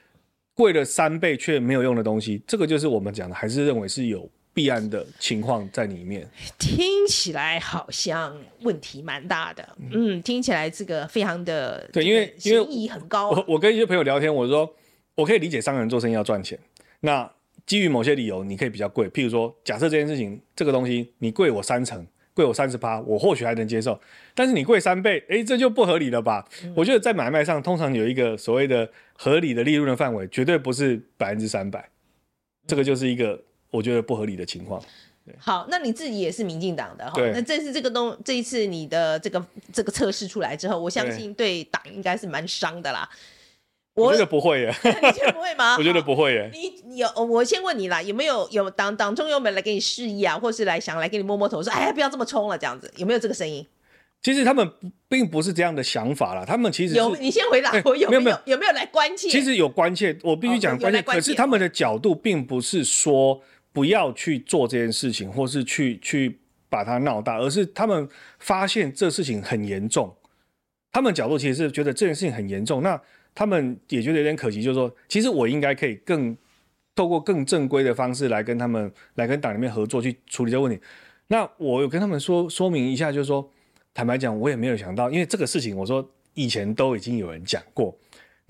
[0.55, 2.43] 贵了三倍却没有用的东西？
[2.47, 6.29] 这个就是我们讲的，还是认为是有弊案的情况在里面。
[6.59, 13.31] 听起来好像问题蛮大的，嗯，听起来这个非常的对，因为因为意义很高。
[13.31, 14.75] 我我跟一些朋友聊天，我说
[15.15, 16.59] 我可以理解商人做生意要赚钱，
[17.01, 17.31] 那
[17.67, 19.09] 基于某些理由，你可以比较贵。
[19.11, 22.07] 譬如说，假设这件事情这个东西你贵我三成。
[22.35, 24.01] 贵我三十八，我或许还能接受，
[24.35, 26.43] 但是你贵三倍，哎，这就不合理了吧？
[26.65, 31.87] 嗯、我觉得在买卖上，通常有一个所谓的合理的利润的范围，绝对不是百分之三百，
[32.67, 33.39] 这个就是一个
[33.73, 34.81] 我觉得不合理的情况。
[35.39, 43.09] 好，那你自己也是民进党的哈，那这次这个东这一次你的这个这个测试出来之后，我相信对党应该是蛮伤的啦。
[43.95, 45.77] 我，我觉得不会耶， 你觉得不会吗？
[45.79, 46.51] 我觉得不会耶。
[46.53, 53.65] 你有，我先问你啦，有没有有党党中有没有来给你示意啊，或是来想来给你摸摸头，说哎，不要这么冲了，这样子有没有这个声音？
[54.23, 54.69] 其实他们
[55.09, 57.15] 并不是这样的想法啦，他们其实有。
[57.17, 59.29] 你先回答我有没有没有有没有来关切？
[59.29, 61.03] 其实有关切，我必须讲关切，哦。
[61.07, 63.41] 可是他们的角度并不是说
[63.73, 68.09] 不要去做这件事情，或是去去把它闹大，而是他们
[68.39, 70.15] 发现这事情很严重。
[70.91, 73.01] 他们角度其实是觉得这件事情很严重，那。
[73.35, 76.37] 他们也觉得有点可惜，就是说，其实我应该可以更
[76.95, 80.79] 透过更正规的方式来跟他们来跟党里面合作去处理这个问题。
[81.29, 83.51] 那我有跟他们说说明一下，就是说，
[83.95, 87.99] 坦白讲，我也没有想到，因为这个事情，我说以前都已经有人讲过，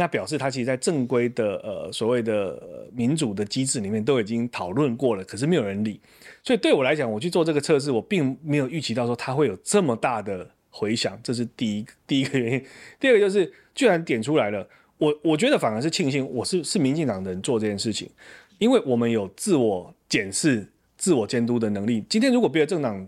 [0.03, 2.61] 那表示他其实在正规的呃所谓的
[2.93, 6.01] 民主的机制里面都已经讨论过了，可是没有人理。
[6.43, 12.65] 所以对我来讲，我去做这个测试，我并没有预期到说他会有这么大的回响，这是第一第一个原因。
[12.99, 18.11] 第二个就是，居然点出来了，我我觉得反而是庆幸，我是是民进党的人做这件事情，
[18.59, 22.05] 因为我们有自我检视、自我监督的能力。
[22.09, 23.07] 今天如果别的政党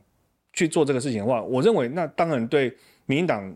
[0.53, 2.73] 去做这个事情的话，我认为那当然对
[3.07, 3.53] 民进党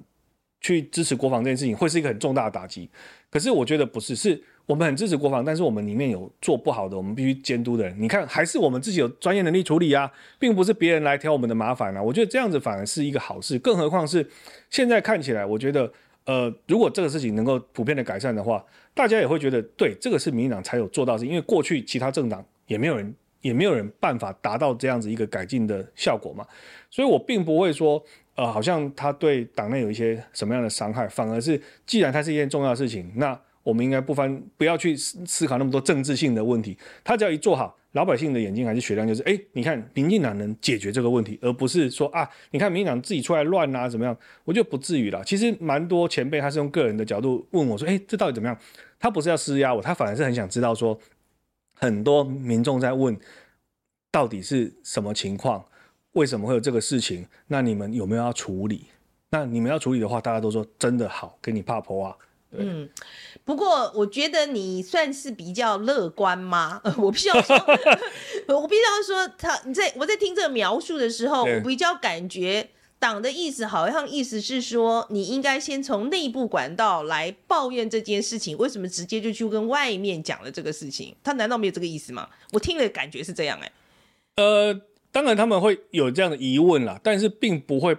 [0.60, 2.88] 去支持国防这件事情会是一个很重大的打击。
[3.30, 4.42] 可是我觉得不是，是。
[4.66, 7.96] 我们很支持国防，但是我们里面有做不好的，我们必须监督的人。
[7.98, 12.02] 你看，还是我们自己有专业能力处理啊，并不是别人来挑我们的麻烦啊。
[12.02, 14.28] 我觉得这样子反而是一个好事，更何况是
[14.68, 15.90] 现在看起来，我觉得，
[16.26, 26.46] 呃，如果这个事情能够普遍的改善的话，大家也会觉得，对，这个是民进党才有做到是，因为过去其他政党也没有人，也没有人办法达到这样子一个改进的效果嘛。
[26.90, 28.04] 所以我并不会说，
[28.38, 33.38] 呃，好像他对党内有一些什么样的伤害，反而是既然它是一件重要的事情，那。
[33.64, 36.74] 我们应该不翻，不要去思思考那么多政治性的问题。
[37.04, 44.16] 他只要一做好，老百姓的眼睛还是雪亮，就是哎，你看民进党能解决这个问题，而不是说啊，你看民进党自己出来乱啊，怎么样？
[44.44, 45.20] 我觉得不至于啦。
[45.22, 48.58] 其实蛮多前辈他是用个人的角度问我说，哎，这到底怎么样？
[48.98, 50.98] 他不是要施压我，他反而是很想知道说，
[51.74, 53.14] 很多民众在问，
[54.10, 55.62] 到底是什么情况？
[56.12, 57.26] 为什么会有这个事情？
[57.46, 58.86] 那你们有没有要处理？
[59.30, 62.16] 那你们要处理的话，大家都说真的好，给你怕婆啊。
[62.52, 62.88] 嗯，
[63.44, 66.80] 不过我觉得你算是比较乐观吗？
[66.96, 67.54] 我必须要说，
[68.48, 81.14] 我必须要说，他你在我在听这个描述的时候，我比较感觉党的意思好像意思是说，你应该先从内部管道来抱怨这件事情，为什么直接就去跟外面讲了这个事情？
[81.22, 82.30] 他难道没有这个意思吗？
[82.52, 83.60] 我听了感觉是这样、
[84.36, 84.72] 呃，
[85.18, 87.96] 当然他们会有这样的疑问啦，但是并不会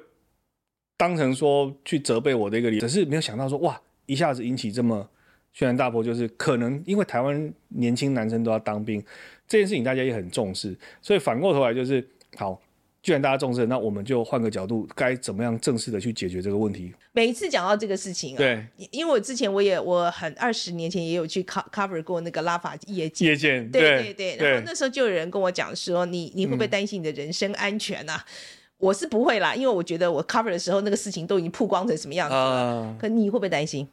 [0.96, 3.82] 当成说去责备我的一个理由，只是没有想到说哇。
[4.06, 5.08] 一下子引起这么
[5.52, 9.04] 轩然大波，就是可能因为台湾年轻男生都要当兵
[9.50, 12.58] 这件事情，大家也很重视，所以反过头来就是好，
[13.02, 16.94] 既然大家重视，那我们就换个角度，该怎么样正式的去解决这个问题？
[17.14, 28.16] 每一次讲到这个事情啊，对，因为我之前我也我很二十年前也有去 cover 过那个拉法叶舰叶舰，对对对，然后那时候就有人跟我讲说，你你会不会担心你的人身安全、啊？
[28.28, 28.30] 嗯、
[28.78, 33.88] 我是不会啦，因为我觉得我 cover 的时候那个事情都已经曝光成什么样子了，uh、可你会不会担心？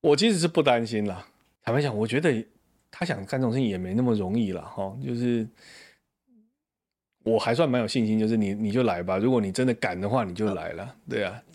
[0.00, 1.26] 我其实是不担心啦，
[1.64, 2.44] 坦白讲，我觉得
[2.88, 4.96] 他想干这种事情也没那么容易了哈。
[5.04, 5.44] 就是
[7.28, 10.84] 我还算蛮有信心，就是你你就来吧，如果你真的敢的话，你就来了。
[10.84, 11.42] 哦、对啊，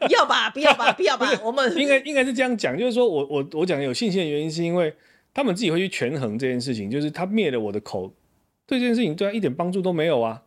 [0.00, 4.94] 不要吧，不要吧，不要吧，我们应该应该是这样讲，就是说我我我讲有信心的原因，是因为
[5.32, 8.12] 他们自己会去权衡这件事情，就是他灭了我的口，
[8.66, 10.42] 对这件事情对他一点帮助都没有啊。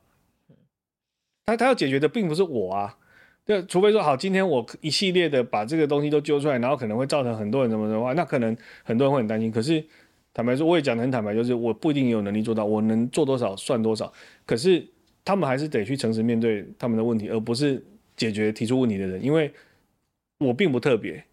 [1.46, 2.98] 他他要解决的并不是我啊。
[3.46, 9.50] 对，除非说好，今天我一系列的把这个东西都揪出来，然后可能会造成很多人什么的话，那可能很多人会很担心。
[9.50, 9.82] 可是
[10.38, 14.14] 坦白说，我也讲得很坦白，就是我不一定有能力做到，我能做多少算多少。
[14.46, 14.88] 可是
[15.26, 17.84] 他们还是得去诚实面对他们的问题，而不是
[18.16, 19.20] 解决提出问题的人。
[19.24, 19.52] 因为
[20.38, 21.24] 我并不特别，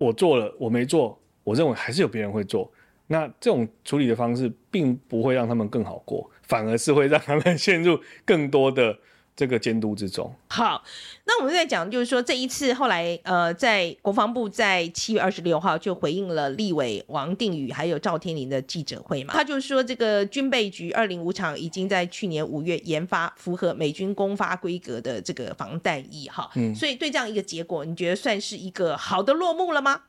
[0.00, 2.68] 我做了，我没做，我认为还是有别人会做。
[3.06, 8.98] 那这种处理的方式，并不会让他们更好过，反而是会让他们 陷入更多的。
[9.34, 10.84] 这个监督之中，好，
[11.24, 30.02] 那我们在讲，就是说这一次后来，呃，在国防部在七月二十六号就回应了立委王定宇还有赵天麟的记者会嘛，他就说这个军备局二零五厂已经在去年五月研发符合美军公发规格的这个防弹衣，哈，嗯，所以对这样一个结果，你觉得算是一个好的落幕了吗？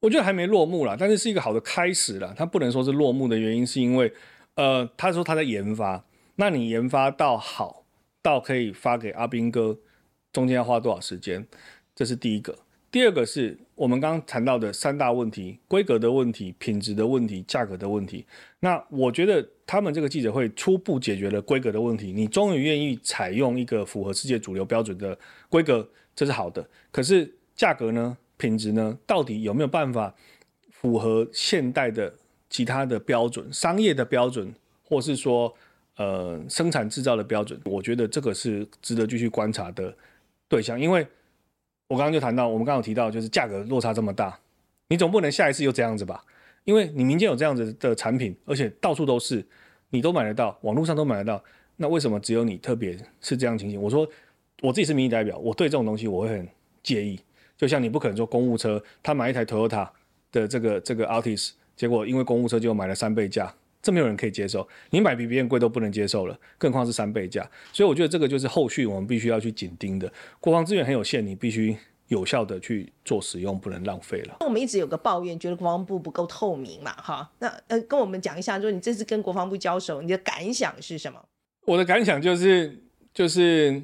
[0.00, 2.34] 我觉得还没落幕啦，但是是一个好的开始了。
[2.36, 4.12] 他不能说是落幕的原因，是因为，
[4.54, 6.04] 呃，他说他在研发，
[6.36, 7.79] 那你研发到好。
[8.22, 9.78] 到可以发给阿兵哥，
[10.32, 11.46] 中间要花多少时间？
[11.94, 12.58] 这是第一个。
[12.90, 18.26] 第二个是我们刚刚谈到的三大问题：规格的问题、品质的问题、价格的问题。
[18.58, 22.12] 那我觉得他们这个记者会初步解决了规格的问题。
[22.12, 25.16] 你终于愿意采用一个符合世界主流标准的
[25.48, 26.68] 规格，这是好的。
[26.90, 28.16] 可是价格呢？
[28.36, 28.98] 品质呢？
[29.06, 30.14] 到底有没有办法
[30.70, 32.12] 符合现代的
[32.48, 34.52] 其他的标准、商业的标准，
[34.82, 35.54] 或是说？
[36.00, 39.94] 呃，生产制造的标准，我觉得这个是值得继续观察的
[40.48, 41.06] 对象，因为
[41.88, 44.40] 我刚刚就谈到，我们刚刚有提到，就是价格落差这么大，
[44.88, 46.24] 你总不能下一次又这样子吧？
[46.64, 49.44] 因为你民间有这样子的产品，而且到处都是，
[49.90, 51.44] 你都买得到，网络上都买得到，
[51.76, 53.78] 那为什么只有你特别是这样情形？
[53.78, 54.08] 我说
[54.62, 56.48] 我自己是民意代表，我对这种东西我会很
[56.82, 57.20] 介意。
[57.58, 59.86] 就像你不可能说公务车，他买一台 Toyota
[60.32, 63.54] 的这个这个 Altis，结果因为公务车就买了三倍价。
[63.82, 67.48] 这没有人可以接受，你买比别人贵都不能接受了，更何况是三倍价。
[67.72, 70.12] 所以我觉得这个就是后续我们必须要去紧盯的。
[70.38, 71.76] 国防资源很有限，你必须
[72.08, 74.36] 有效的去做使用，不能浪费了。
[74.40, 77.30] 那我们一直有个抱怨，觉得国防部不够透明嘛，哈。
[77.38, 81.24] 那呃，跟我们讲一下，说你这次跟国防部交手，你的感想是什么？
[81.64, 82.82] 我的感想就是，
[83.14, 83.80] 就是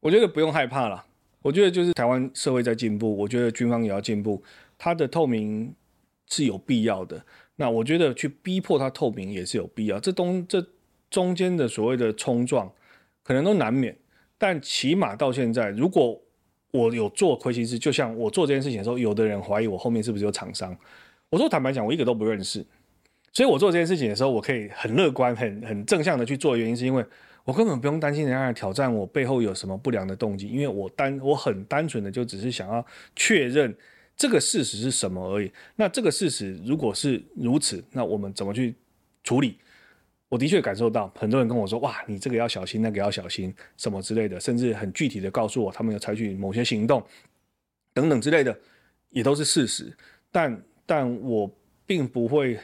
[0.00, 1.04] 我觉得不用害怕了。
[1.42, 4.42] 我觉得就是台湾社会在进步，我觉得军方也要进步，
[4.76, 5.74] 它的透明
[6.28, 7.24] 是有必要的。
[7.60, 10.00] 那我觉得去逼迫它透明也是有必要。
[10.00, 10.66] 这东这
[11.10, 12.72] 中间的所谓的冲撞，
[13.22, 13.94] 可能都难免。
[14.38, 16.18] 但起码到现在，如果
[16.70, 20.74] 我有做亏心事，就像我做这件事情的时候，有的人怀疑我后面是不是有厂商。
[21.28, 22.64] 我说坦白讲，我一个都不认识。
[23.30, 26.56] 所以我做这件事情的时候，我可以很乐观、很很正向的去做。
[26.56, 27.04] 原因是因为
[27.44, 32.82] 我根本不用担心人家来挑战我背后有什么不良的动机，因为我单我很单纯的就只是想要
[33.14, 33.76] 确认
[34.20, 35.50] 这个事实是什么而已。
[35.76, 38.74] 那这个事实如果是如此，那我们怎么去
[39.24, 39.56] 处理？
[40.28, 47.02] 我的确感受到很多人跟我说：“哇，你这个要小心，那个要小心，什么之类的。”甚至很具体的告诉我他们要采取某些行动
[47.94, 48.54] 等等之类的，
[49.08, 49.90] 也都是事实。
[50.30, 51.50] 但但我
[51.86, 52.60] 并不会。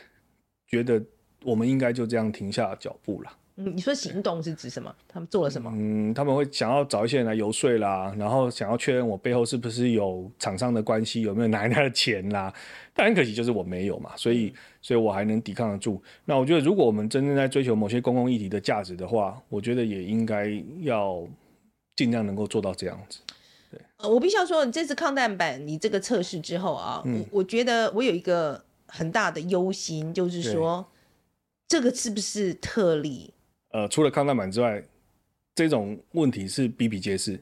[0.68, 1.00] 觉得
[1.44, 3.30] 我们应该就这样停下脚步了。
[3.56, 4.94] 嗯，你说行动是指什么？
[5.08, 5.70] 他们做了什么？
[5.74, 12.52] 嗯，他们会想要找一些人来游说啦，然后想要确认我背后是不是有厂商的关系，有没有拿人家的钱啦。
[12.94, 14.52] 但很可惜，就是我没有嘛，所以，
[14.82, 16.02] 所以我还能抵抗得住。
[16.24, 20.50] 那我觉得，如果我们真正在追求某些公共议题的价值的话，我觉得也应该
[20.80, 21.26] 要
[21.96, 23.20] 尽量能够做到这样子。
[23.70, 28.62] 对，呃，我必须要说，你这次抗弹板你这个测试之后啊，嗯，我我觉得我有一个。
[28.88, 30.86] 很大的忧心就是说，
[31.66, 33.34] 这个是不是特例？
[33.76, 34.82] 呃，除了抗弹板之外，
[35.54, 37.38] 这种问题是比比皆是。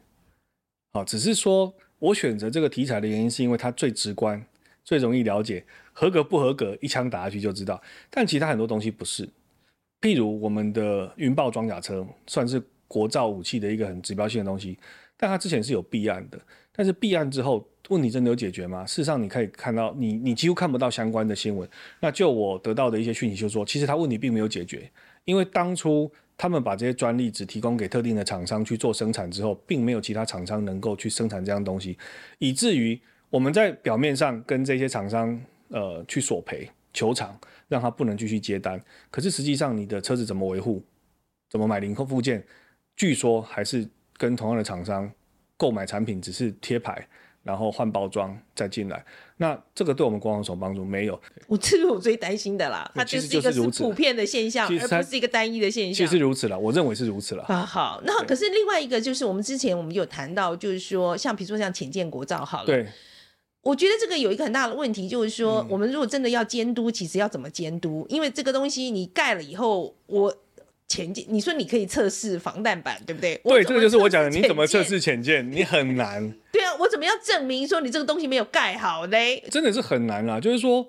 [0.92, 4.44] 好，只是说我选择这个题材的原因，是因为它最直观、
[4.82, 7.80] 最容易了解，合格不合格，一枪打下去就知道。
[8.10, 9.28] 但其他很多东西不是，
[10.00, 14.76] 譬如我们的云豹装甲车，算是国造武器的一个很指标性的东西，
[15.16, 16.40] 但它之前是有弊案的，
[16.74, 17.64] 但是弊案之后。
[17.90, 18.86] 问题真的有解决吗？
[18.86, 21.68] 事实上，你可以看到，你你几乎看不到相关的新闻。
[22.00, 24.90] 那就我得到的一些讯息，就是说，其实它问题并没有解决，
[25.26, 31.96] 因为当初他们把这些专利只提供给特定的厂商去做生产之后，并没有其他厂商能够去生产这样东西，
[32.38, 38.80] 以至于我们在表面上跟这些厂商呃去索赔求偿，让他不能继续接单。
[39.10, 40.84] 可是实际上，你的车子怎么维护，
[41.50, 42.44] 怎么买零扣附件，
[42.96, 45.10] 据说还是跟同样的厂商
[45.56, 47.06] 购买产品，只是贴牌。
[47.44, 49.04] 然后换包装再进来，
[49.36, 51.20] 那这个对我们国防有帮助没有？
[51.48, 56.06] 我 这是我最担心的啦，它就是一个是普遍的现象，而不是一个单一的现象。
[56.06, 57.42] 其实如此了，我认为是如此了。
[57.44, 62.86] 啊，好，那可是另外一个就是我们之前我们有谈到，就是说像比如说像浅见国造好了，对，
[63.62, 68.06] 我觉得这个有一个很大的问题，就是说、嗯、我们如果真的要监督，其实要怎么监督？
[68.08, 70.36] 因为这个东西你盖了以后，我。
[70.86, 73.40] 潜舰，你说你可以测试防弹板，对不对？
[73.42, 74.30] 对，这个就是我讲的。
[74.30, 75.50] 你怎么测试潜舰？
[75.50, 76.32] 你很难。
[76.52, 79.42] 对啊，我怎么样证明说你这个东西没有盖好嘞？
[79.50, 80.38] 真的是很难啊！
[80.38, 80.86] 就是说，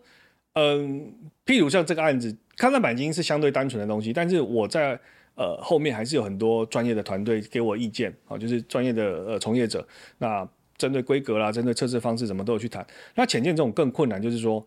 [0.54, 1.14] 嗯，
[1.46, 5.00] 譬如像这个案子，抗弹板已经是相对单纯的东西，但是我在
[5.36, 9.88] 呃后面还是有很多专业的团队给我意见啊，就是专业的呃从业者。
[10.18, 12.86] 那针对规格啦，针对测试方式，什么都有去谈。
[13.16, 14.66] 那潜舰这种更困难，就是说。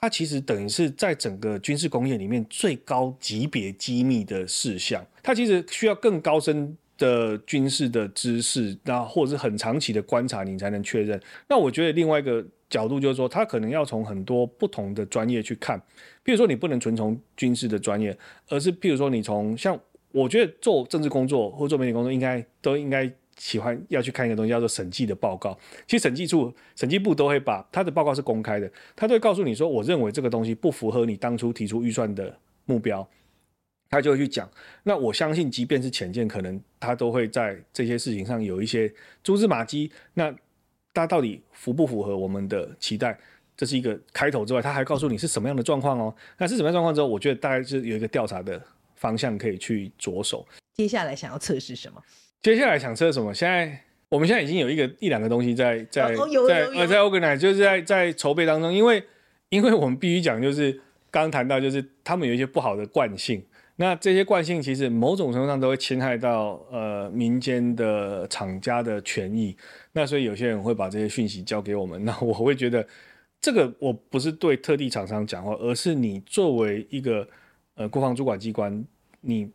[0.00, 11.18] 它其实等于是在整个军事工业里面最高级别机密的事项，它其实需要更高深的军事的知识，那或者是很长期的观察，你才能确认。
[11.48, 15.78] 那我觉得另外一个角度就是说，它可能要从很多不同的专业去看，
[16.24, 18.16] 譬如说你不能纯从军事的专业，
[18.48, 19.78] 而是譬如说你从像
[20.12, 23.10] 我觉得做政治工作或做媒体工作，应该都应该。
[23.36, 33.06] 喜欢要去看一个东西叫做审计的报告，其实审计处、审计部都会把他的报告是公开的，他都会告诉你说，我认为这个东西不符合你当初提出预算的目标，
[33.90, 34.48] 他就会去讲。
[34.82, 39.90] 那我相信，即便是浅见，可能他都会在这些事情上有一些蛛丝马迹。
[40.14, 40.34] 那
[40.92, 43.18] 他到底符不符合我们的期待？
[43.56, 46.14] 这是一个开头之外，他还告诉你是什么样的状况哦。
[46.38, 48.60] 那是什么样状况之后，我觉得大概是有一个调查的
[48.96, 50.44] 方向可以去着手。
[50.74, 52.02] 接下来想要测试什么？
[52.44, 53.32] 接下来想测什么？
[53.32, 53.80] 现在
[54.10, 58.70] 我们现在已经有一个一两个东西在在、哦、在呃在 organize，就是在在筹备当中。
[58.70, 59.02] 因为
[59.48, 60.70] 因为我们必须讲，就是
[61.10, 63.42] 刚刚谈到，就是他们有一些不好的惯性。
[63.76, 69.56] 那这些惯性其实某种程度上都会侵害到呃民间的厂家的权益。
[69.92, 72.04] 那所以有些人会把这些讯息交给我们。
[72.04, 72.86] 那 我会觉得
[73.40, 77.26] 这个我不是对特地厂商讲话，而是你作为一个
[77.76, 78.84] 呃国防主管机关，
[79.22, 79.50] 你。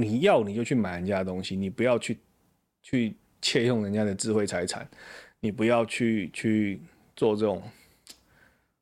[0.00, 2.16] 你要你就去买人家的东西，你不要去
[2.82, 4.88] 去窃用人家的智慧财产，
[5.40, 6.80] 你不要去去
[7.16, 7.60] 做这种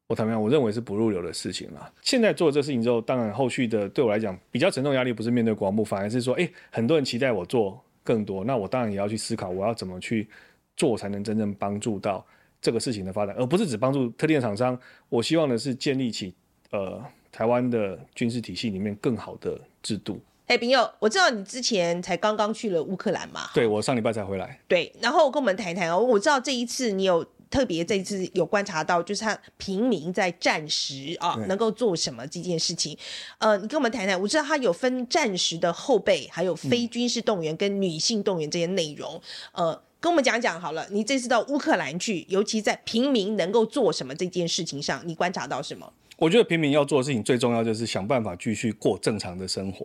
[0.08, 1.90] 我坦白讲，我认为是不入流的事情了。
[2.02, 10.28] 现在做这事情之后，当然后续的对我来讲比较沉重压力不是面对国防部，反而是说，哎，很多人期待我做更多，那我当然也要去思考，我要怎么去
[10.76, 12.24] 做才能真正帮助到
[12.60, 14.78] 这个事情的发展，而不是只帮助特定厂商。
[15.08, 16.34] 我希望的是建立起
[16.72, 17.02] 呃
[17.32, 20.20] 台湾的军事体系里面更好的制度。
[20.46, 23.50] 哎，朋友，我知道你之前才刚刚去了乌克兰嘛？
[23.52, 24.60] 对，我上礼拜才回来。
[24.68, 25.98] 对，然后跟我们谈谈哦。
[25.98, 32.96] 我知道这一次你有特别这一次有观察到，就是他平民在战时啊能够做什么这件事情。
[33.38, 34.20] 呃，你跟我们谈谈。
[34.20, 39.20] 我知道他有分战时的后备，还有非军事动员跟女性动员这些内容。
[39.50, 40.86] 嗯、呃，跟我们讲讲好了。
[40.92, 45.92] 你这次到乌克兰去，尤其在平民能够做什么这件事情上，你观察到什么？
[46.18, 49.84] 我觉得平民要做的事情最重要就是想办法继续过正常的生活。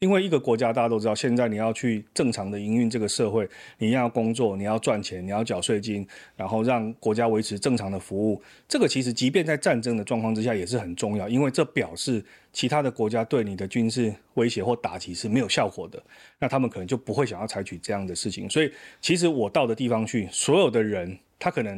[0.00, 8.40] 因为一个国家，大家都知道，现在你要去正常的营运这个社会，你要工作，你要赚钱，你要缴税金，然后让国家维持正常的服务。
[8.68, 16.00] 这个其实即便在战争的状况之下也是很重要，因为这表示其他的国家对你的军事威胁或打击是没有效果的，
[16.38, 18.48] 那他们可能就不会想要采取这样的事情。
[18.48, 18.70] 所以，
[19.00, 21.76] 其实我到的地方去，所有的人，他可能，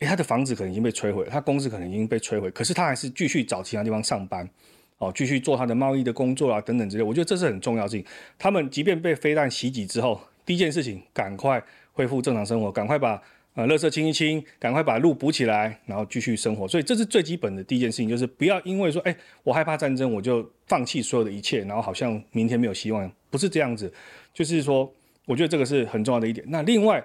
[0.00, 4.50] 诶，他的房子可能已经被摧毁，他公司可能已经被摧毁，可是他还是继续找其他地方上班。
[5.00, 8.04] 哦，继续做他的贸易的工作啊，等等之类，我觉得这是很重要的事情。
[8.38, 13.20] 他们即便被飞弹袭击之后，第一件事情赶快恢复正常生活，赶快把
[13.54, 16.68] 呃垃圾清一清，赶快把路补起来，然后继续生活。
[16.68, 23.90] 所以这是最基本的第一件事情，就是不要因为说，哎，我害怕战争，我就放弃所有的一切，然后好像明天没有希望，不是这样子。
[24.34, 24.92] 就是说，
[25.24, 26.44] 我觉得这个是很重要的一点。
[26.50, 27.02] 那另外，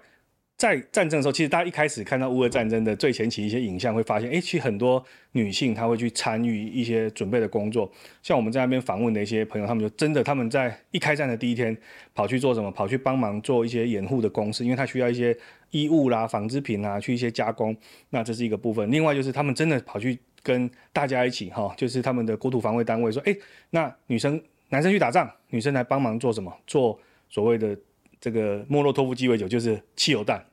[0.57, 5.03] 在战争的时候，其实大家一开始看到乌俄战争的最前期一些影像，会发现，哎，其实很多
[5.33, 7.91] 女性她会去参与一些准备的工作。
[8.23, 11.75] 像我们在那边访问的一些朋友，他们就真的他们在一开战的第一天，
[12.13, 12.71] 跑去做什么？
[12.71, 15.37] 跑去帮忙做一些掩护的公司，因为他需要一些
[15.71, 17.75] 衣物啦、纺织品啊，去一些加工。
[18.11, 18.89] 那这是一个部分。
[18.89, 23.35] 另外就是他们真的跑去跟大家一起，哈，就是他们的国土防卫单位说，哎，
[23.71, 26.55] 那女生、男生去打仗，女生来帮忙做什么？
[26.65, 26.97] 做
[27.29, 27.77] 所谓的。
[28.25, 30.43] 这个莫洛托夫鸡尾酒就是汽油弹，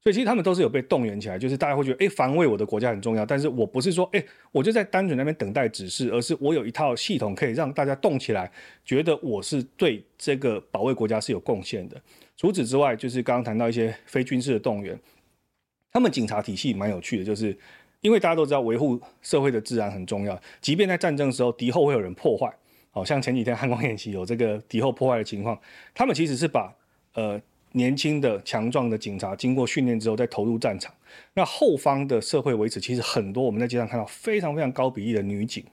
[0.00, 3.26] 所以其实他们都是有被动员起来，就是大家会觉得，哎，防卫我的国家很重要。
[3.26, 8.50] 但是我不是说，哎，我就在单纯那边等待指示，而是我有一套系统可以让大家动起来，
[8.82, 12.00] 觉得我是对这个保卫国家是有贡献的。
[12.34, 14.98] 除此之外，就是刚刚谈到一些非军事的动员，
[15.92, 17.54] 他们警察体系蛮有趣的，就是
[18.00, 22.50] 因为大家都知道维护社会的治安很重要，即便在战争的时候，敌后会有人破坏，
[22.90, 25.60] 好像前几天汉光演习有这个敌后破坏的情况，
[25.94, 26.74] 他们其实是把
[27.14, 27.40] 呃，
[27.72, 30.92] 年轻的强壮的警察经过训练之后再投入战场，
[31.34, 35.64] 那后方的社会维持其实很多，我们在街上看到非常非常高比例的女警，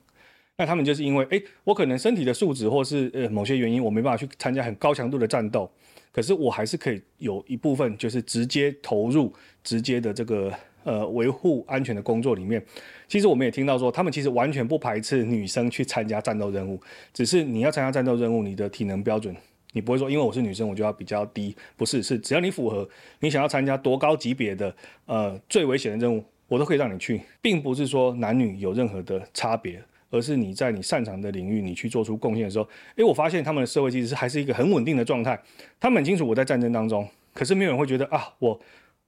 [0.58, 5.70] 那他们就是因为，哎，我可能身体的素质或是呃某些原因，我没办法去参加很高强度的战斗，
[6.12, 9.34] 可是我还是可以有一部分就是直接投入
[9.64, 12.62] 直接的这个呃维护安全的工作里面。
[13.08, 16.80] 其实我们也听到说，他们其实完全不排斥女生去参加战斗任务，
[17.14, 19.36] 只是你要参加战斗任务，你的体能标准。
[19.74, 22.88] 你不会说，因为我是女生，我就要比较低，不是，是只要你符合
[23.20, 35.40] 你想要参加多高级别的呃最危险的任务，我都可以让你去，并不是说男女有任何的差别，而是你在你擅长的领域，你去做出贡献的时候，诶，我发现他们的社会其实是还是一个很稳定的状态，
[35.80, 38.60] 他们很清楚我在战争当中，可是没有人会觉得啊，我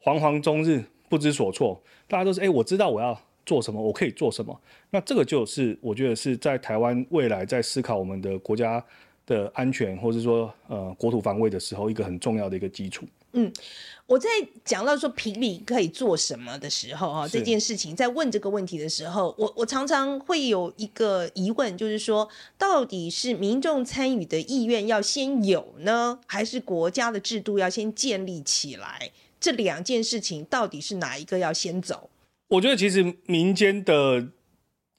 [0.04, 8.84] 惶惶终日不知所措，大家都是诶，我知道我要做什么，我可以做什么，那这个就是我觉得是在台湾未来在思考我们的国家。
[9.26, 13.06] 的安全，或者说呃国土防卫的时候，一个很重要的一个基础。
[13.34, 13.50] 嗯，
[14.08, 14.28] 我在
[14.66, 29.12] 讲到说平民可以做什么的时候，哈，这件事情在问这个问题的时候，我我常常会有一个疑问，就是说，到底是民众参与的意愿要先有呢，还是国家的制度要先建立起来？
[29.40, 32.10] 这两件事情到底是哪一个要先走？
[32.50, 34.28] 我觉得其实民间的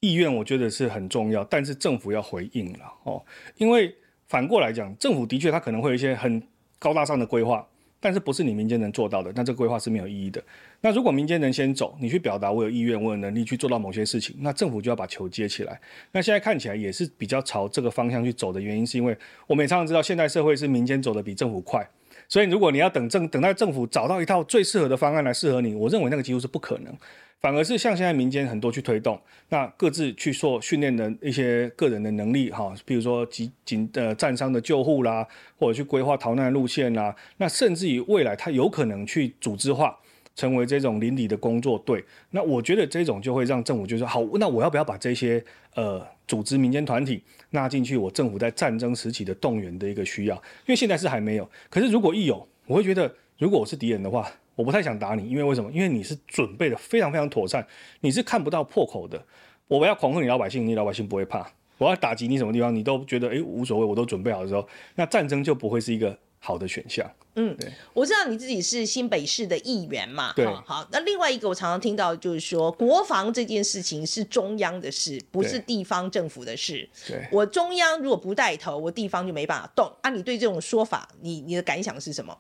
[0.01, 3.23] 意愿，我觉得是很重要，但是政府要回应了哦，
[3.59, 3.95] 因为。
[4.33, 6.43] 反过来讲，政府的确他可能会有一些很
[6.78, 7.66] 高大上的规划，
[8.01, 10.43] 但是不是你民间能做到的，那这个规划是没有意义的。
[10.80, 15.78] 那如果民间能先走，你去表达我有意愿，我有能力去做到某些事情，那政府就要把球接起来。
[16.12, 19.14] 那现在看起来也是比较朝这个方向去走的原因，是因为
[19.47, 21.87] 我们也常常知道，现代社会是民间走得比政府快，
[22.26, 26.97] 所以如果你要等政等待政府找到一套最适合的方案来适合你，我认为那个几乎是不可能。
[27.43, 35.26] 反而是像现在民间很多去推动，那各自去做训练的一些个人的能力哈，比如说警警呃战伤的救护啦，
[35.59, 39.99] 或者去规划逃难路线啦，那甚至于未来他有可能去组织化，
[40.36, 42.05] 成为这种邻里的工作队。
[42.30, 47.97] 那我觉得这种就会让政府就说好，那我要不要把这些呃组织民间团体纳进去？
[47.97, 51.51] 我政府在战争时期的动员的一个需要，因为现在是还没有。
[51.68, 54.30] 可是如果一有，我会觉得如果我是敌人的话。
[54.55, 55.70] 我不太想打你，因为为什么？
[55.72, 57.66] 因为你是准备的非常非常妥善，
[58.00, 59.24] 你是看不到破口的。
[59.68, 61.42] 我要恐吓你老百姓，你老百姓不会怕；
[61.78, 67.11] 我要打击你什么地方，你都觉得诶无所谓，我都准备好的时候，那战争就不会是一个好的选项。
[67.34, 76.86] 嗯，对，我知道你自己是新北市的议员嘛，对，好，那另外一个我常常听到就是说，国防这件事情是中央的事，不是地方政府的事。
[77.09, 79.90] 对，我中央如果不带头，我地方就没办法动。
[80.03, 82.36] 啊，你对这种说法，你你的感想是什么？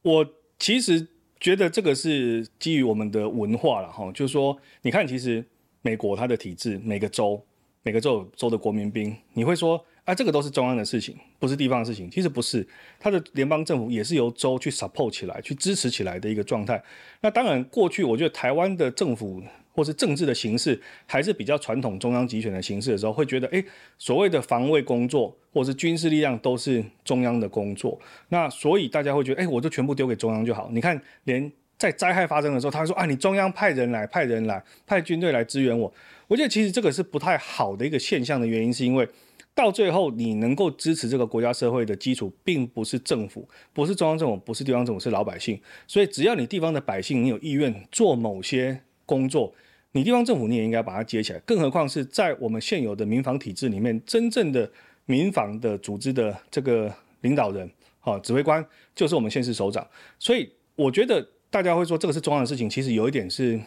[0.00, 0.26] 我
[0.58, 1.06] 其实
[1.40, 5.44] 觉得这个是基于我们的文化了哈，就是说，你看，其实
[5.82, 7.42] 美国它的体制，每个州
[7.82, 9.84] 每个州州的国民兵，你会说。
[10.06, 12.08] 啊，这个都是中央的事情，不是地方的事情。
[12.08, 12.64] 其实不是，
[13.00, 16.80] 它的联邦政府也是由州去 support 起来、去支持起来的一个状态。
[17.20, 19.42] 那当然，过去我觉得台湾的政府
[19.76, 23.62] 或是政治的形式还是比较传统中央集权的形式的时候，会觉得，哎，
[23.98, 28.00] 所谓的防卫工作或是军事力量都是中央的工作。
[28.30, 30.70] 那所以大家会觉得，哎，我就全部丢给中央就好。
[30.72, 35.92] 你看，连在灾害发生的时候，他说，啊，你中央派人来、派人来、派军队来支援我。
[36.26, 39.06] 我觉得其实这个是不太好的一个现象的原因，是因为。
[39.54, 45.58] 到最后，你能够支持这个国家社会的基础，并不是政府，不是中央政府，不是地方政府，是老百姓。
[45.86, 49.54] 所以，只要你地方的百姓，你有意愿做某些工作，
[49.96, 51.38] 你地方政府你也应该把它接起来。
[51.40, 54.70] 更何况是在我们现有的民防体制里面，真正的
[55.06, 56.92] 民防的组织的这个
[57.22, 57.68] 领导人，
[58.00, 59.86] 好，指挥官就是我们县市首长。
[60.18, 63.58] 所以，我觉得大家会说这个是中央的事情，其实有一点是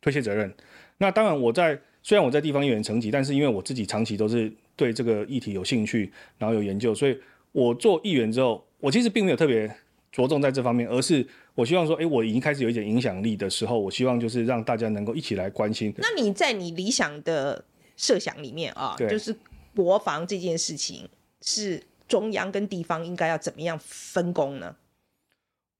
[0.00, 0.52] 推卸责任。
[0.98, 4.52] 那当然，我在虽然我在地方议员层级，但是因为我自己长期都是。
[4.76, 7.16] 对这个议题有兴趣，然后有研究，所以
[7.52, 9.72] 我做议员之后，我其实并没有特别
[10.10, 11.24] 着重在这方面，而是
[11.54, 15.94] 我希望说，哎，我已经开始有一点影响力的时候，我希望就是让大家能够一起来关心。
[15.98, 17.64] 那你在你理想的
[17.96, 19.34] 设想里面啊，就是
[19.74, 21.08] 国防这件事情
[21.42, 24.76] 是中央跟地方应该要怎么样分工呢？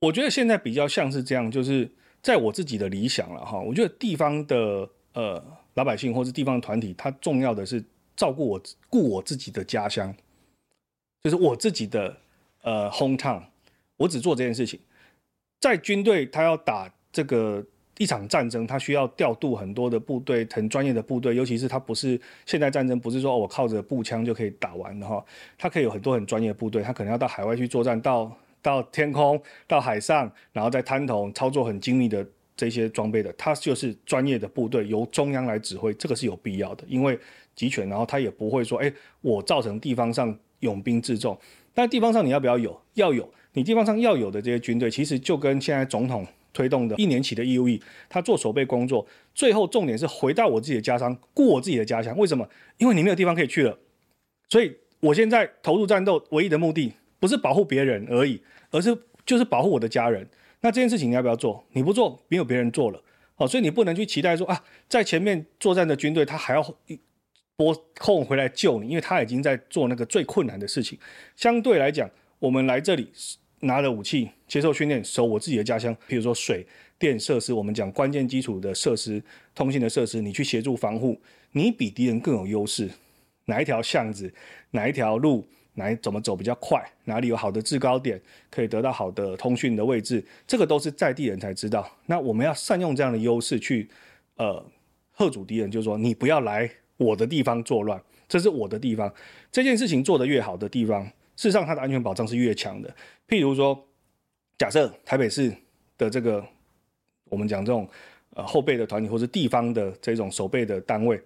[0.01, 1.91] 我觉得现在比较像是这样，就是
[2.23, 5.43] 在我自己的理想了哈，我觉得地方的呃
[5.75, 7.85] 老百姓或是地方的团体，它重要的是。
[8.17, 10.15] 照顾我，顾我自己的家乡，
[11.25, 12.17] 就是我自己的
[12.63, 13.43] 呃 hometown，
[13.97, 14.79] 我只做这件事情。
[15.65, 17.65] 在军队，他要打这个
[17.97, 25.25] 一场战争，他需要调度很多的部队，很专业的部队，尤其是他不是现代战争，不是说我靠着步枪就可以打完的哈，
[25.57, 37.19] 他可以有很多很专业的部队，他可能要到海外去作战，到到天空，到海上，然后在滩头操作很精密的这些装备的，他就是专业的部队，由中央来指挥，这个是有必要的，因为。
[37.57, 41.39] 集权，然后他也不会说，哎，我造成地方上拥兵自重。
[41.73, 42.83] 但地方上你要不要有？
[42.95, 43.33] 要有。
[43.55, 52.17] 你地方上要有的这些军队，其实就跟现在总统推动的一年期的义务役，他做守备工作，最后重点是回到我自己的家乡，顾我自己的家乡。
[52.19, 52.49] 为什么？
[52.77, 53.79] 因为你没有地方可以去了。
[54.49, 58.41] 所以我现在投入战斗，唯一的目的不是保护别人而已，
[58.71, 60.29] 而是就是保护我的家人。
[60.61, 61.65] 那这件事情你要不要做？
[61.73, 63.03] 你不做，没有别人做了。
[63.37, 66.77] 好，所以你不能去期待说啊，在前面作战的军队他还要。
[67.57, 70.99] 拨空回来救你，因为他已经在做那个最困难的事情。
[71.37, 73.09] 相对来讲，我们来这里
[73.65, 75.97] 拿了武器，接受训练，守我自己的家乡。
[76.07, 76.67] 比如说水
[76.99, 79.23] 电设施，我们讲关键基础的设施、
[79.55, 81.21] 通信的设施，你去协助防护，
[81.53, 82.89] 你比敌人更有优势。
[83.47, 84.33] 哪一条巷子，
[84.71, 91.91] 哪一条路，哪怎么走比较快，哪里有好的制高点，可以得到好的通讯的位置，这个都是在地人才知道。
[92.07, 93.89] 那我们要善用这样的优势去，
[94.37, 94.65] 呃，
[95.17, 96.71] 吓阻敌人，就是说你不要来。
[96.97, 99.13] 我的地方作乱，这是我的地方。
[99.51, 102.95] 这件事情做得越好的地方，事实上它的安全保障是越强的。
[103.29, 103.79] 譬如说，
[104.59, 105.55] 假设台北市
[105.99, 106.45] 的这个
[107.31, 107.89] 我们讲这种
[108.35, 111.21] 呃后备的团体，或是地方的这种守备的单位。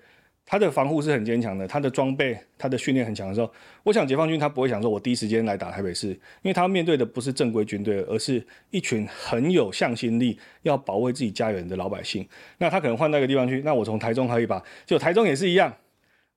[0.50, 3.52] 他的防护是很坚强的，他的装备、他的训练很强的时候，
[3.82, 12.26] 我想解放军他不会想说，我第一时间来打台北市，因为他面对的不是正规军队，而是一群很有向心力、要保卫自己家园的老百姓。
[12.56, 14.64] 那他可能换到一个地方去，那我从台中可以吧？
[14.86, 15.70] 就台中也是一样，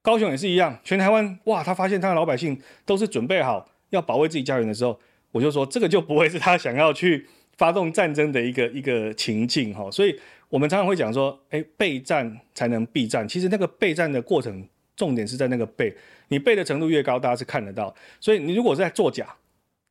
[0.02, 5.00] 高雄也是一样，全台湾哇，他发现他的老百姓都是准备好要保卫自己家园的时候，
[5.32, 7.28] 我就说这个就不会是他想要去
[7.58, 10.20] 发动战争的一个 一个情境哈，所以。
[10.52, 13.26] 我们常常会讲说，哎，备战才能避战。
[13.26, 15.96] 其实那个备战的过程，重点是在那个备。
[16.28, 17.96] 你备的程度越高，大家是看得到。
[18.20, 19.34] 所以你如果是在作假，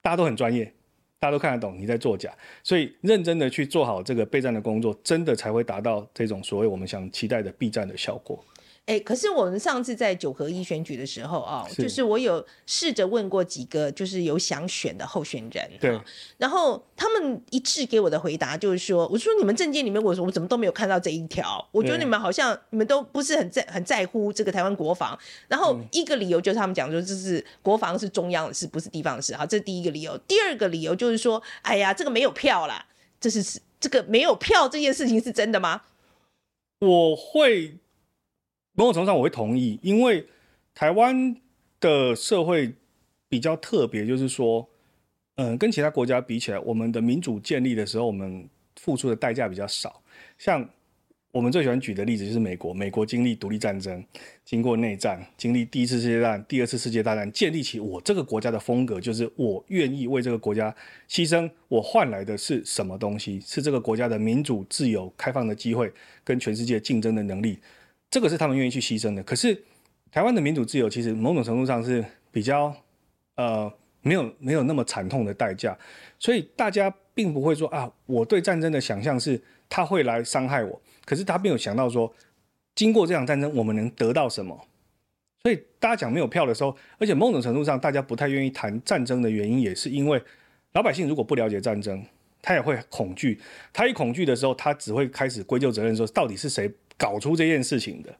[0.02, 0.70] 大家都很专业，
[1.18, 2.30] 大家都看得懂你在作假。
[2.62, 8.44] 所以认真的去做好这个备战的工作，真的才会达到这种所谓我们想期待的避战的效果。
[8.86, 15.96] 哎、欸，可是我们上次在九合一选举的时候啊，就是我有试着问过几个就是有想选的候选人，对，
[16.38, 25.16] 然后他们一致给我的回答就是说，我说你们政见里面，我说我怎么都没有看到这一条，我觉得你们好像你们都不是很在很在乎这个台湾国防，
[25.46, 30.18] 然后一个理由就是他们讲说这是国防是中央的事，不是地方的事，好，这是第一个理由。
[30.26, 32.84] 第二个理由就是说，哎呀，这个没有票啦，
[33.20, 35.82] 这是这个没有票这件事情是真的吗？
[36.80, 37.76] 我会。
[38.80, 40.26] 某种程度上我会同意，因为
[40.74, 41.36] 台湾
[41.80, 42.72] 的社会
[43.28, 44.66] 比较特别，就是说，
[45.34, 50.02] 嗯、跟其他国家比起来，我们的民主建立的时候，我们付出的代价比较少。
[50.38, 50.66] 像
[51.30, 54.02] 我们最喜欢举的例子就是美国，美国经历独立战争，
[54.46, 60.74] 经过内战，经历第一次世界大战、第二次世界大战，建立起我这个国家的风格，就是我愿意为这个国家
[61.06, 63.38] 牺牲，我换来的是什么东西？
[63.40, 65.92] 是这个国家的民主、自由、开放的机会，
[66.24, 67.58] 跟全世界竞争的能力，
[68.10, 69.22] 这个是他们愿意去牺牲的。
[69.22, 69.62] 可是
[70.10, 72.74] 台湾的民主自由，其实某种程度上是比较
[73.36, 75.78] 呃没有没有那么惨痛的代价，
[76.18, 80.80] 所以大家并不会说啊，我对战争的想象是他会来伤害我。
[81.04, 82.12] 可是他没有想到说，
[82.74, 84.66] 经过这场战争，我们能得到什么？
[85.42, 90.22] 所以大家讲没有票的时候，而且某种程度上，大家不太愿意谈战争的原因，也是因为
[90.72, 92.04] 老百姓如果不了解战争，
[92.42, 93.40] 他也会恐惧。
[93.72, 96.70] 他一恐惧的时候，他只会开始归咎责任，说到底是谁
[97.00, 98.14] 搞出这件事情的？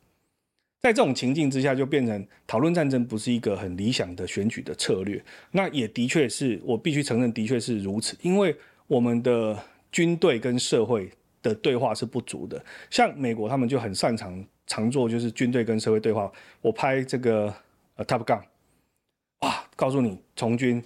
[0.81, 5.23] 在这种情境之下，就变成讨论战争不是一个很理想的选举的策略。
[5.51, 8.57] 那也的确是我必须承认，的确是如此，因为
[8.87, 9.63] 我们的
[9.93, 11.11] 军队跟社会。
[11.43, 16.31] 的对话是不足的，像美国他们就很擅长常做就是军队跟社会对话。
[16.61, 17.51] 我拍这个
[17.95, 18.43] 呃 Top Gun，
[19.41, 20.85] 哇，告诉你从军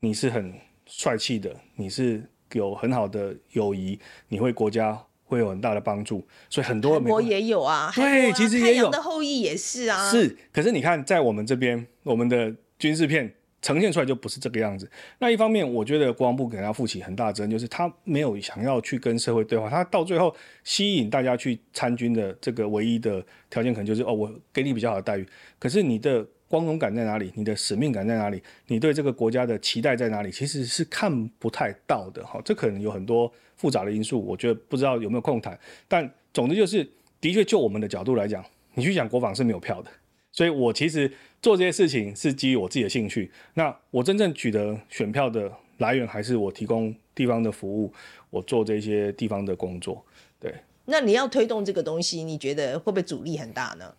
[0.00, 0.52] 你是很
[0.84, 2.22] 帅气的，你是
[2.52, 8.90] 有很好的友谊，你为国家会有很大的帮助，所以很多美国也有啊，对，其实也有。
[8.90, 10.34] 的后裔也是啊，是。
[10.50, 13.30] 可是你看在我们这边，我们的军事片。
[13.62, 14.88] 呈现出来就不是这个样子。
[15.18, 19.68] 那一方面，我觉得国防部给他负起很大责任，就是他没有想要去跟社会对话。
[19.68, 25.26] 他到最后吸引大家去参军的这个唯一的条件，可能就是哦，我给你比较好的待遇。
[25.58, 27.32] 可是你的光荣感在哪里？
[27.34, 28.42] 你的使命感在哪里？
[28.66, 30.30] 你对这个国家的期待在哪里？
[30.30, 32.40] 其实是看不太到的哈。
[32.44, 35.58] 这可能有很多复杂的因素，我觉得不知道有没有空谈。
[35.88, 36.88] 但总之就是，
[37.20, 38.44] 的确就我们的角度来讲，
[38.74, 39.90] 你去讲国防是没有票的。
[40.32, 43.30] 所以我其实做这些事情是基于我自己的兴趣。
[43.54, 47.92] 那我真正取得选票的来源，还是我提供地方的服务，
[48.30, 50.04] 我做这些地方的工作。
[50.38, 50.54] 对。
[50.84, 53.94] 那你要推动这个东西，你觉得会不会阻力很大呢？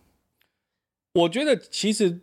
[1.14, 2.20] 我觉得其实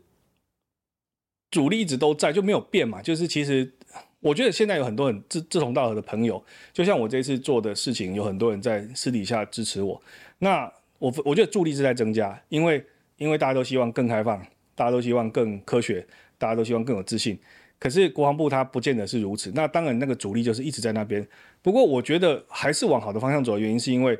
[1.55, 3.01] 主力一直都在，就没有变嘛。
[3.01, 3.73] 就是其实
[4.19, 10.03] 我觉得现在有很多很志志同道合的朋友，就像我这次做的事情，有很多人在私底下支持我。
[10.39, 12.85] 那我我觉得助力是在增加，因为。
[13.17, 14.45] 因为大家都希望更开放，
[14.75, 16.05] 大家都希望更科学，
[16.37, 17.39] 大家都希望更有自信。
[17.79, 19.53] 可是国防部它不见得是如此。
[19.55, 21.25] 那当然，那个阻力就是一直在那边。
[21.63, 24.19] 不过，我觉得还是往好的方向走的原因，是因为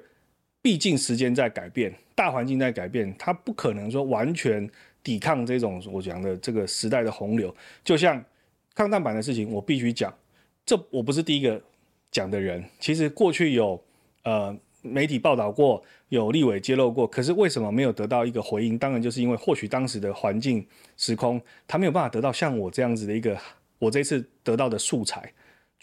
[0.63, 4.71] 毕竟时间在改变，大环境在改变，它不可能说完全
[5.05, 7.55] 抵抗这种我讲的这个时代的洪流。
[7.85, 8.21] 就像
[8.75, 10.13] 抗弹板的事情，我必须讲，
[10.67, 11.63] 这我不是第一个
[12.11, 12.65] 讲的人。
[12.81, 13.81] 其实过去有
[14.25, 14.59] 呃。
[14.87, 18.77] 媒体报道过，有立委揭露过，可是为什么没有得到一个回应？
[18.77, 20.63] 当然就是因为或许当时的环境
[20.99, 23.35] 时空，他没有办法得到像我这样子的一个，
[23.79, 25.33] 我这次得到的素材，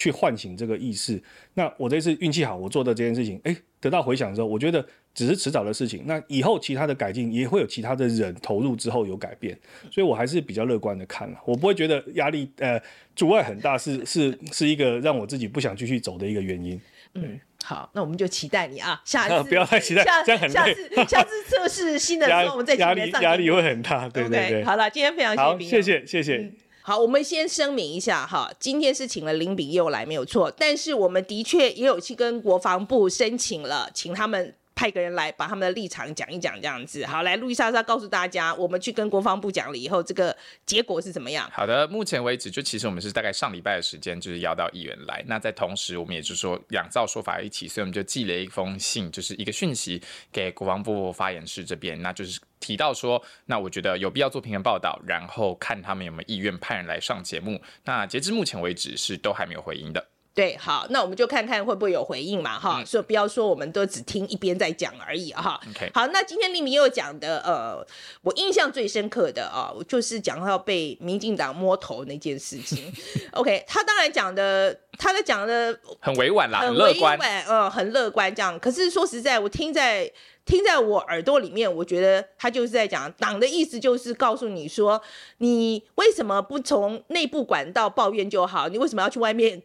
[0.02, 1.22] 去唤醒这个意识。
[1.54, 4.84] 那我这次运气好，我做的这件事情，诶、欸，得到回响之后，我觉得
[5.14, 6.06] 只是迟早的事情。
[6.08, 9.56] 那以后其他的改进也会有其他的人投入之后有改变，
[9.92, 12.82] 所以我还是比较乐观的看了，我不会觉得压力呃
[13.16, 16.82] 阻碍很大，是是是一个让我自己不想继续走的一个原因。
[17.14, 17.40] 嗯。
[17.64, 19.00] 好，那我们就期待你啊！
[19.06, 20.56] 下次 不要太期待，下这样很累。
[20.56, 24.64] 下次下次测试新的时候，我们再压力压力会很大，对对对。
[24.64, 26.56] Okay, 好了，今天非常谢谢，谢谢谢谢、嗯。
[26.84, 34.56] 好，我们先声明一下哈，今天是请了林炳佑来没有错，但是我们的确也有去跟国防部申请了，请他们。
[34.82, 37.22] 派个人来把他们的立场讲一讲，这样子好。
[37.22, 41.48] 来，路易莎莎告诉大家，我们去跟国防部讲了以后，这个结果是怎么样？
[41.54, 45.24] 好的，目前为止，就其实我们是大概上礼拜的时间，就是邀到议员来。
[45.28, 50.02] 那在同时，我们也就是说两造说法一起，所以我们就寄了一封信，就是一个讯息
[50.32, 57.62] 给国防部发言室这边，那就是提到说，那我觉得有必要做平衡报道，然后看他们有没有意愿派人来上节目。
[57.86, 60.04] 那截至目前为止，是都还没有回应的。
[60.42, 65.62] 对，好，那我们就看看会不会有回应嘛，哈、嗯，所以不要说我们都只听一边在讲而已，哈。
[65.94, 67.86] 好，那今天立明又讲的，呃，
[68.24, 72.92] 我印象最深刻的啊，就是讲到被民进党摸头那件事情。
[73.38, 78.58] OK，他当然讲的，他在讲的很委婉啦，很乐观，嗯，很乐观这样。
[78.60, 80.12] 可是说实在，我听在
[80.44, 85.00] 听在我耳朵里面，我觉得他就是在讲党的意思，就是告诉你说，
[85.38, 88.68] 你为什么不从内部管道抱怨就好？
[88.70, 89.62] 你为什么要去外面？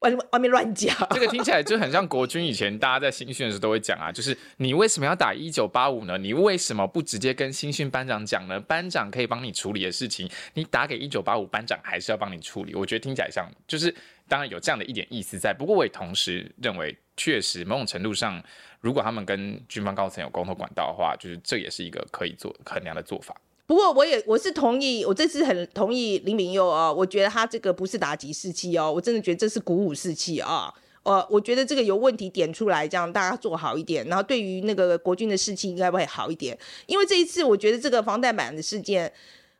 [0.00, 6.16] 外外面乱讲， 这个听起来就很像国军以前大家在新训的时候都会讲啊，就是你为什么要打一九八五呢？
[6.16, 8.60] 你为什么不直接跟新训班长讲呢？
[8.60, 12.74] 班长可以帮你处理的事情，你打给一九八五班长还是要帮你处理。
[12.74, 13.92] 我觉得听起来像，就是
[14.28, 18.40] 当然有这样的一点意思在，不过我也同时认为，确实某种程度上，
[18.80, 23.34] 如果他们跟军方高层有沟通管道的话，就是这也是一个可以做衡量的做法。
[23.68, 30.72] 不过我也我是同意，我这次很同意林敏佑啊，我觉得他这个不是打击士气哦，我真的觉得这是鼓舞士气啊。
[31.02, 36.58] 呃，我觉得这个有问题点出来，这样大家做好一点，然后对于那个国军的士气应该会好一点。
[36.86, 39.12] 因为这一次我觉得这个防弹板的事件，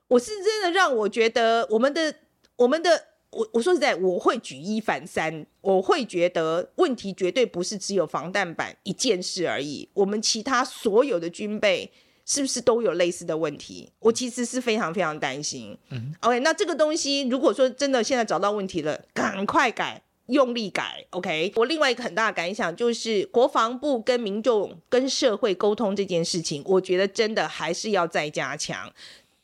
[0.09, 2.15] 我是真的让我觉得我们的
[2.57, 11.93] 我们的我我说实在，我会举一反三，我会觉得问题绝对不是只有防弹板一件事而已，我们其他所有的军备。
[12.29, 13.91] 是不是都有类似的问题？
[14.01, 15.75] 我其实是非常非常担心。
[15.89, 21.07] 嗯，OK，那这个东西如果说真的现在找到问题了，赶快改，用力改。
[21.09, 28.93] OK，我另外一个很大的感想就是，国防部跟民众跟社会沟通这件事情，我觉得真的还是要再加强。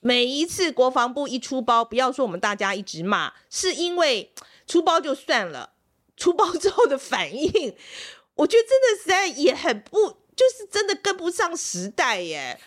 [0.01, 4.31] 每一次国防部一出包，不要说我们大家一直骂，是因为
[4.67, 5.71] 出包就算了，
[6.19, 7.75] 出包之后的反应，
[8.35, 12.61] 我觉得真的实在也很不，就是真的跟不上时代耶。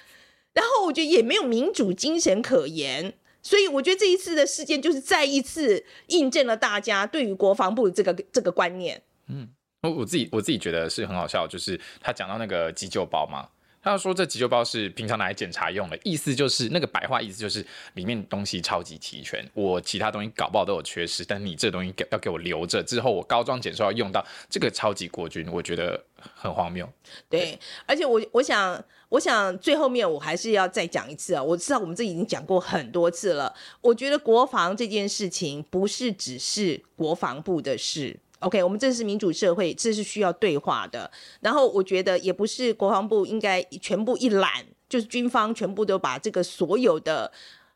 [0.57, 9.03] 然后我觉得也没有民主精神可言，所以我觉得这一次的事件就是再一次印证了大家对于国防部这个这个观念。
[9.27, 9.47] 嗯，
[9.83, 13.47] 我我自己我自己觉得是很好笑，就是他讲到那个急救包嘛。
[13.87, 26.03] 他说：“这急救包是平常拿来检查用的，意思就是那个白话意思就是里面东西超级齐全，我其他东西搞不好都有缺失，但你这东西给要给我留着，之后我高装检修要用到这个超级国军，我觉得
[26.35, 26.87] 很荒谬。
[27.29, 41.09] 对而且我我想我想最后面我还是要再讲一次啊，我知道我们这已经讲过很多次了，我觉得国防这件事情不是只是国防部的事。” OK，我们这是民主社会，这是需要对话的。
[41.39, 47.31] 然后我觉得也不是国防部应该全部一揽，就是军方全部都把这个所有的，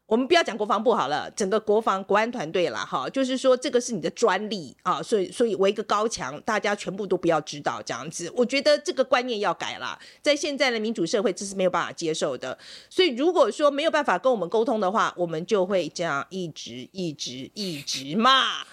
[0.05, 8.32] 我们不要讲国防部好了，整个国防国安团队啦，哈，就是说这个是你的专利啊，所以所以围一个高墙，大家全部都不要知道这样子。
[8.36, 12.55] 我觉得这个观念要改啦，在现在的民主社会，这是没有办法接受的。
[12.88, 18.66] 所以如果说没有办法跟我们沟通的话，我们就会这样一直一直一直骂。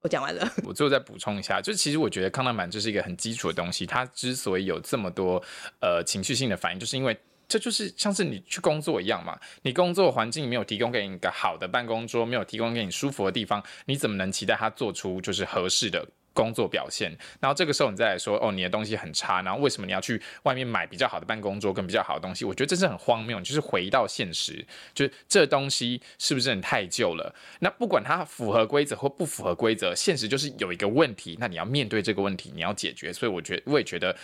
[0.00, 5.42] 我讲完了，我最后再补充一下，就其实我觉得抗弹板就是一个很基础的东西，它之所以有这么多
[5.80, 7.18] 呃情绪性的反应，就是因为
[7.48, 16.06] 这就是像是你去工作一样嘛，你工作环境没有提供给你一个好的办公桌，没有提供给你舒服的地方，你怎么能期待它做出就是合适的
[16.38, 17.10] 工作表现，
[17.40, 22.44] 然后这个时候你再来说哦，你的东西很差，然后为什么你要去外面买比较好的办公桌跟比较好的东西？
[22.44, 24.64] 我觉得这是很荒谬，就是回到现实，
[24.94, 27.34] 就是这东西是不是很太旧了？
[27.58, 33.12] 那不管它符合规则或不符合规则，现实就是有一个问题，那你要面对这个问题，你要解决。
[33.12, 34.16] 所以我觉得我也觉得，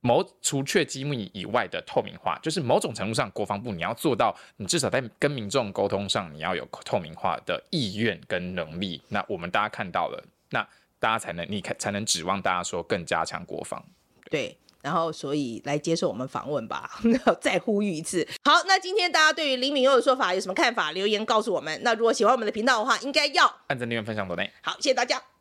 [0.00, 9.02] 某除却机密以外的透明化，就是某种程度上，国防部你要做到，你至少在跟民众沟通上，你要有透明化的意愿跟能力。
[9.08, 10.66] 那我们大家看到了，那。
[11.00, 13.84] 大家才能，你看才能指望大家说更加强国防。
[14.30, 16.90] 对，然后所以来接受我们访问吧，
[17.40, 18.26] 再呼吁一次。
[18.44, 20.92] 好，那今天大家对于林敏佑的说法有什么看法？
[20.92, 21.80] 留言告诉我们。
[21.82, 24.50] 那如果喜欢我们的频道的话，应该要按赞、订阅、分享、多内。
[24.62, 25.37] 好，谢谢大家。